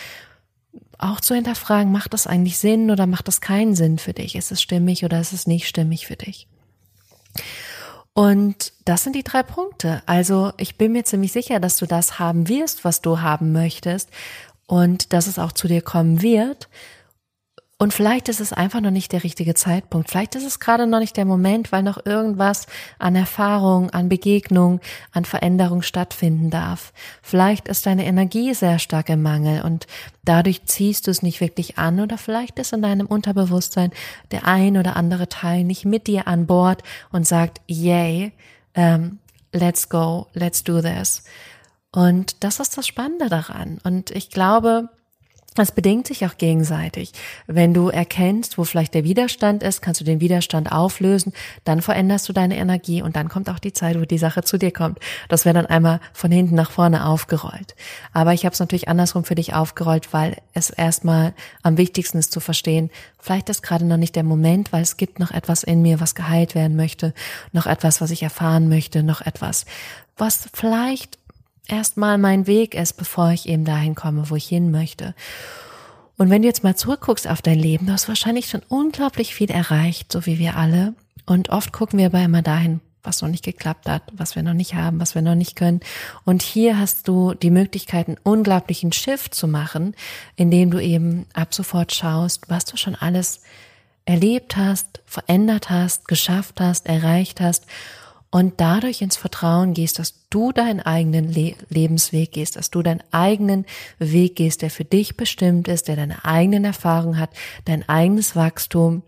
auch 0.97 1.21
zu 1.21 1.35
hinterfragen, 1.35 1.91
macht 1.91 2.13
das 2.13 2.27
eigentlich 2.27 2.57
Sinn 2.57 2.89
oder 2.89 3.05
macht 3.05 3.27
das 3.27 3.41
keinen 3.41 3.75
Sinn 3.75 3.99
für 3.99 4.13
dich? 4.13 4.35
Ist 4.35 4.51
es 4.51 4.61
stimmig 4.61 5.03
oder 5.05 5.19
ist 5.19 5.33
es 5.33 5.47
nicht 5.47 5.67
stimmig 5.67 6.07
für 6.07 6.15
dich? 6.15 6.47
Und 8.13 8.71
das 8.85 9.03
sind 9.03 9.15
die 9.15 9.23
drei 9.23 9.43
Punkte. 9.43 10.01
Also 10.05 10.53
ich 10.57 10.77
bin 10.77 10.93
mir 10.93 11.03
ziemlich 11.03 11.31
sicher, 11.31 11.59
dass 11.59 11.77
du 11.77 11.85
das 11.85 12.17
haben 12.17 12.47
wirst, 12.47 12.85
was 12.85 13.01
du 13.01 13.19
haben 13.19 13.51
möchtest 13.51 14.09
und 14.67 15.13
dass 15.13 15.27
es 15.27 15.37
auch 15.37 15.51
zu 15.51 15.67
dir 15.67 15.81
kommen 15.81 16.21
wird. 16.21 16.69
Und 17.77 17.93
vielleicht 17.93 18.29
ist 18.29 18.39
es 18.39 18.53
einfach 18.53 18.79
noch 18.79 18.91
nicht 18.91 19.11
der 19.11 19.25
richtige 19.25 19.53
Zeitpunkt. 19.53 20.09
Vielleicht 20.09 20.35
ist 20.35 20.45
es 20.45 20.61
gerade 20.61 20.87
noch 20.87 20.99
nicht 20.99 21.17
der 21.17 21.25
Moment, 21.25 21.73
weil 21.73 21.83
noch 21.83 22.05
irgendwas 22.05 22.67
an 22.99 23.17
Erfahrung, 23.17 23.89
an 23.89 24.07
Begegnung, 24.07 24.79
an 25.11 25.25
Veränderung 25.25 25.81
stattfinden 25.81 26.49
darf. 26.49 26.93
Vielleicht 27.21 27.67
ist 27.67 27.85
deine 27.85 28.05
Energie 28.05 28.53
sehr 28.53 28.79
stark 28.79 29.09
im 29.09 29.21
Mangel 29.21 29.61
und 29.61 29.87
dadurch 30.23 30.63
ziehst 30.63 31.07
du 31.07 31.11
es 31.11 31.21
nicht 31.21 31.41
wirklich 31.41 31.77
an 31.77 31.99
oder 31.99 32.17
vielleicht 32.17 32.59
ist 32.59 32.71
in 32.71 32.81
deinem 32.81 33.07
Unterbewusstsein 33.07 33.91
der 34.31 34.47
ein 34.47 34.77
oder 34.77 34.95
andere 34.95 35.27
Teil 35.27 35.65
nicht 35.65 35.83
mit 35.83 36.07
dir 36.07 36.29
an 36.29 36.47
Bord 36.47 36.81
und 37.11 37.27
sagt, 37.27 37.59
yay, 37.67 38.31
um, 38.77 38.83
ähm, 38.83 39.19
let's 39.51 39.89
go, 39.89 40.27
let's 40.33 40.63
do 40.63 40.81
this. 40.81 41.23
Und 41.91 42.43
das 42.43 42.61
ist 42.61 42.77
das 42.77 42.87
Spannende 42.87 43.27
daran. 43.27 43.79
Und 43.83 44.11
ich 44.11 44.29
glaube, 44.29 44.89
das 45.55 45.71
bedingt 45.71 46.07
sich 46.07 46.25
auch 46.25 46.37
gegenseitig. 46.37 47.13
Wenn 47.47 47.73
du 47.73 47.89
erkennst, 47.89 48.57
wo 48.57 48.63
vielleicht 48.65 48.93
der 48.93 49.03
Widerstand 49.05 49.63
ist, 49.63 49.81
kannst 49.81 50.01
du 50.01 50.05
den 50.05 50.19
Widerstand 50.19 50.71
auflösen, 50.71 51.33
dann 51.63 51.81
veränderst 51.81 52.27
du 52.29 52.33
deine 52.33 52.57
Energie 52.57 53.01
und 53.01 53.15
dann 53.15 53.29
kommt 53.29 53.49
auch 53.49 53.59
die 53.59 53.73
Zeit, 53.73 53.99
wo 53.99 54.05
die 54.05 54.17
Sache 54.17 54.43
zu 54.43 54.57
dir 54.57 54.71
kommt. 54.71 54.99
Das 55.29 55.45
wäre 55.45 55.55
dann 55.55 55.65
einmal 55.65 56.01
von 56.13 56.31
hinten 56.31 56.55
nach 56.55 56.71
vorne 56.71 57.05
aufgerollt. 57.07 57.75
Aber 58.13 58.33
ich 58.33 58.45
habe 58.45 58.53
es 58.53 58.59
natürlich 58.59 58.89
andersrum 58.89 59.23
für 59.23 59.35
dich 59.35 59.53
aufgerollt, 59.53 60.13
weil 60.13 60.37
es 60.53 60.69
erstmal 60.69 61.33
am 61.63 61.77
wichtigsten 61.77 62.17
ist 62.17 62.31
zu 62.31 62.39
verstehen, 62.39 62.89
vielleicht 63.17 63.49
ist 63.49 63.63
gerade 63.63 63.85
noch 63.85 63.97
nicht 63.97 64.15
der 64.15 64.23
Moment, 64.23 64.73
weil 64.73 64.83
es 64.83 64.97
gibt 64.97 65.19
noch 65.19 65.31
etwas 65.31 65.63
in 65.63 65.81
mir, 65.81 65.99
was 65.99 66.15
geheilt 66.15 66.53
werden 66.53 66.75
möchte, 66.75 67.13
noch 67.53 67.65
etwas, 67.65 68.01
was 68.01 68.11
ich 68.11 68.23
erfahren 68.23 68.69
möchte, 68.69 69.03
noch 69.03 69.21
etwas, 69.21 69.65
was 70.17 70.49
vielleicht 70.53 71.17
erstmal 71.67 72.17
mein 72.17 72.47
Weg 72.47 72.75
ist, 72.75 72.93
bevor 72.93 73.31
ich 73.31 73.47
eben 73.47 73.65
dahin 73.65 73.95
komme, 73.95 74.29
wo 74.29 74.35
ich 74.35 74.47
hin 74.47 74.71
möchte. 74.71 75.15
Und 76.17 76.29
wenn 76.29 76.41
du 76.41 76.47
jetzt 76.47 76.63
mal 76.63 76.75
zurückguckst 76.75 77.27
auf 77.27 77.41
dein 77.41 77.59
Leben, 77.59 77.87
du 77.87 77.93
hast 77.93 78.07
wahrscheinlich 78.07 78.47
schon 78.47 78.61
unglaublich 78.69 79.35
viel 79.35 79.51
erreicht, 79.51 80.11
so 80.11 80.25
wie 80.25 80.39
wir 80.39 80.55
alle. 80.55 80.93
Und 81.25 81.49
oft 81.49 81.73
gucken 81.73 81.99
wir 81.99 82.05
aber 82.07 82.23
immer 82.23 82.41
dahin, 82.41 82.79
was 83.03 83.21
noch 83.21 83.29
nicht 83.29 83.43
geklappt 83.43 83.87
hat, 83.87 84.03
was 84.13 84.35
wir 84.35 84.43
noch 84.43 84.53
nicht 84.53 84.75
haben, 84.75 84.99
was 84.99 85.15
wir 85.15 85.21
noch 85.21 85.35
nicht 85.35 85.55
können. 85.55 85.81
Und 86.23 86.41
hier 86.41 86.79
hast 86.79 87.07
du 87.07 87.33
die 87.33 87.51
Möglichkeit, 87.51 88.07
einen 88.07 88.17
unglaublichen 88.23 88.91
Shift 88.91 89.35
zu 89.35 89.47
machen, 89.47 89.95
indem 90.35 90.71
du 90.71 90.79
eben 90.79 91.25
ab 91.33 91.53
sofort 91.53 91.93
schaust, 91.93 92.49
was 92.49 92.65
du 92.65 92.77
schon 92.77 92.95
alles 92.95 93.41
erlebt 94.05 94.55
hast, 94.55 95.01
verändert 95.05 95.69
hast, 95.69 96.07
geschafft 96.07 96.61
hast, 96.61 96.85
erreicht 96.85 97.41
hast 97.41 97.65
und 98.35 98.55
dadurch 98.57 99.01
ins 99.01 99.15
Vertrauen 99.15 99.73
gehst, 99.73 99.97
dass 99.97 100.27
du 100.29 100.51
deinen 100.51 100.81
eigenen 100.81 101.31
Le 101.31 101.55
Lebensweg 101.69 102.33
gehst, 102.33 102.57
dass 102.57 102.69
du 102.69 102.81
deinen 102.81 103.01
eigenen 103.11 103.65
Weg 103.97 104.35
gehst, 104.35 104.61
der 104.61 104.69
für 104.69 104.83
dich 104.83 105.15
bestimmt 105.15 105.69
ist, 105.69 105.87
der 105.87 105.95
deine 105.95 106.25
eigenen 106.25 106.65
Erfahrungen 106.65 107.17
hat, 107.17 107.29
dein 107.63 107.87
eigenes 107.87 108.35
Wachstum, 108.35 109.03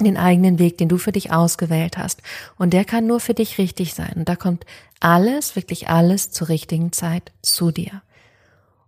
den 0.00 0.16
eigenen 0.16 0.58
Weg, 0.58 0.76
den 0.76 0.88
du 0.88 0.98
für 0.98 1.12
dich 1.12 1.30
ausgewählt 1.30 1.96
hast. 1.96 2.20
Und 2.58 2.72
der 2.72 2.84
kann 2.84 3.06
nur 3.06 3.20
für 3.20 3.32
dich 3.32 3.58
richtig 3.58 3.94
sein. 3.94 4.14
Und 4.16 4.28
da 4.28 4.34
kommt 4.34 4.66
alles, 4.98 5.54
wirklich 5.54 5.88
alles 5.88 6.32
zur 6.32 6.48
richtigen 6.48 6.90
Zeit 6.90 7.30
zu 7.42 7.70
dir. 7.70 8.02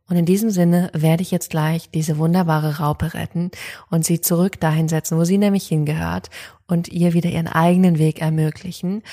Und 0.09 0.16
in 0.16 0.27
diesem 0.27 0.51
Sinne 0.51 0.90
werde 0.94 1.22
ich 1.22 1.31
jetzt 1.31 1.51
gleich 1.51 1.90
diese 1.90 2.18
wunderbare 2.18 2.79
Raupe 2.79 3.14
retten 3.14 3.53
und 3.88 4.05
sie 4.05 4.20
zurück 4.20 4.59
dahin 4.59 4.88
setzen, 4.88 5.16
wo 5.16 5.22
sie 5.22 5.38
nämlich 5.38 5.68
hingehört 5.68 6.29
und 6.66 6.88
ihr 6.88 7.12
wieder 7.12 7.31
ihren 7.31 7.46
eigenen 7.46 8.01
Weg 8.01 8.20
ermöglichen. 8.20 9.05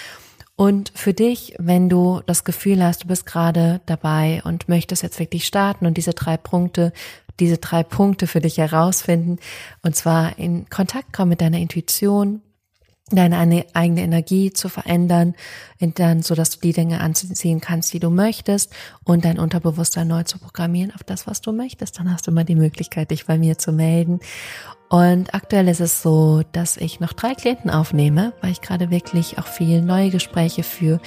Und 0.55 0.91
für 0.93 1.13
dich, 1.13 1.55
wenn 1.57 1.89
du 1.89 2.21
das 2.27 2.43
Gefühl 2.43 2.83
hast, 2.83 3.03
du 3.03 3.07
bist 3.07 3.25
gerade 3.25 3.81
dabei 3.85 4.41
und 4.43 4.69
möchtest 4.69 5.01
jetzt 5.01 5.19
wirklich 5.19 5.47
starten 5.47 5.85
und 5.85 5.97
diese 5.97 6.13
drei 6.13 6.37
Punkte, 6.37 6.93
diese 7.39 7.57
drei 7.57 7.81
Punkte 7.81 8.27
für 8.27 8.39
dich 8.39 8.57
herausfinden, 8.57 9.39
und 9.81 9.95
zwar 9.95 10.37
in 10.37 10.69
Kontakt 10.69 11.11
kommen 11.11 11.29
mit 11.29 11.41
deiner 11.41 11.57
Intuition, 11.57 12.41
deine 13.09 13.65
eigene 13.73 14.01
Energie 14.01 14.53
zu 14.53 14.69
verändern, 14.69 15.35
dann, 15.79 16.21
so 16.21 16.35
dass 16.35 16.51
du 16.51 16.59
die 16.61 16.71
Dinge 16.71 17.01
anziehen 17.01 17.59
kannst, 17.59 17.93
die 17.93 17.99
du 17.99 18.09
möchtest 18.09 18.71
und 19.03 19.25
dein 19.25 19.39
Unterbewusstsein 19.39 20.07
neu 20.07 20.23
zu 20.23 20.39
programmieren 20.39 20.93
auf 20.93 21.03
das, 21.03 21.27
was 21.27 21.41
du 21.41 21.51
möchtest, 21.51 21.99
dann 21.99 22.11
hast 22.11 22.27
du 22.27 22.31
immer 22.31 22.43
die 22.43 22.55
Möglichkeit, 22.55 23.11
dich 23.11 23.25
bei 23.25 23.37
mir 23.37 23.57
zu 23.57 23.71
melden. 23.73 24.19
Und 24.89 25.33
aktuell 25.33 25.67
ist 25.67 25.81
es 25.81 26.03
so, 26.03 26.43
dass 26.51 26.77
ich 26.77 26.99
noch 26.99 27.13
drei 27.13 27.33
Klienten 27.33 27.71
aufnehme, 27.71 28.33
weil 28.41 28.51
ich 28.51 28.61
gerade 28.61 28.91
wirklich 28.91 29.39
auch 29.39 29.47
viel 29.47 29.81
neue 29.81 30.09
Gespräche 30.09 30.63
führe. 30.63 30.99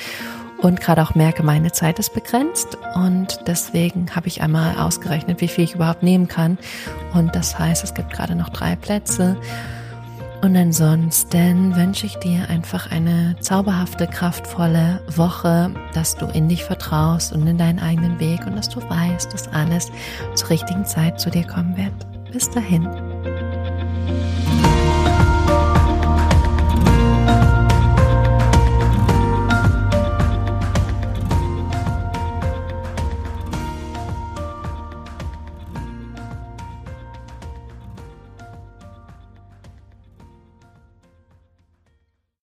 und 0.62 0.80
gerade 0.80 1.02
auch 1.02 1.14
merke, 1.14 1.42
meine 1.42 1.70
Zeit 1.70 1.98
ist 1.98 2.14
begrenzt 2.14 2.78
und 2.94 3.40
deswegen 3.46 4.16
habe 4.16 4.28
ich 4.28 4.40
einmal 4.40 4.78
ausgerechnet, 4.78 5.42
wie 5.42 5.48
viel 5.48 5.64
ich 5.64 5.74
überhaupt 5.74 6.02
nehmen 6.02 6.28
kann 6.28 6.56
und 7.12 7.36
das 7.36 7.58
heißt, 7.58 7.84
es 7.84 7.92
gibt 7.92 8.10
gerade 8.10 8.34
noch 8.34 8.48
drei 8.48 8.74
Plätze. 8.74 9.36
Und 10.42 10.56
ansonsten 10.56 11.74
wünsche 11.74 12.06
ich 12.06 12.16
dir 12.16 12.48
einfach 12.48 12.90
eine 12.90 13.36
zauberhafte, 13.40 14.06
kraftvolle 14.06 15.00
Woche, 15.08 15.70
dass 15.94 16.16
du 16.16 16.26
in 16.26 16.48
dich 16.48 16.62
vertraust 16.62 17.32
und 17.32 17.46
in 17.46 17.58
deinen 17.58 17.78
eigenen 17.80 18.20
Weg 18.20 18.46
und 18.46 18.54
dass 18.54 18.68
du 18.68 18.80
weißt, 18.80 19.32
dass 19.32 19.48
alles 19.48 19.90
zur 20.34 20.50
richtigen 20.50 20.84
Zeit 20.84 21.20
zu 21.20 21.30
dir 21.30 21.46
kommen 21.46 21.76
wird. 21.76 22.32
Bis 22.32 22.50
dahin. 22.50 22.86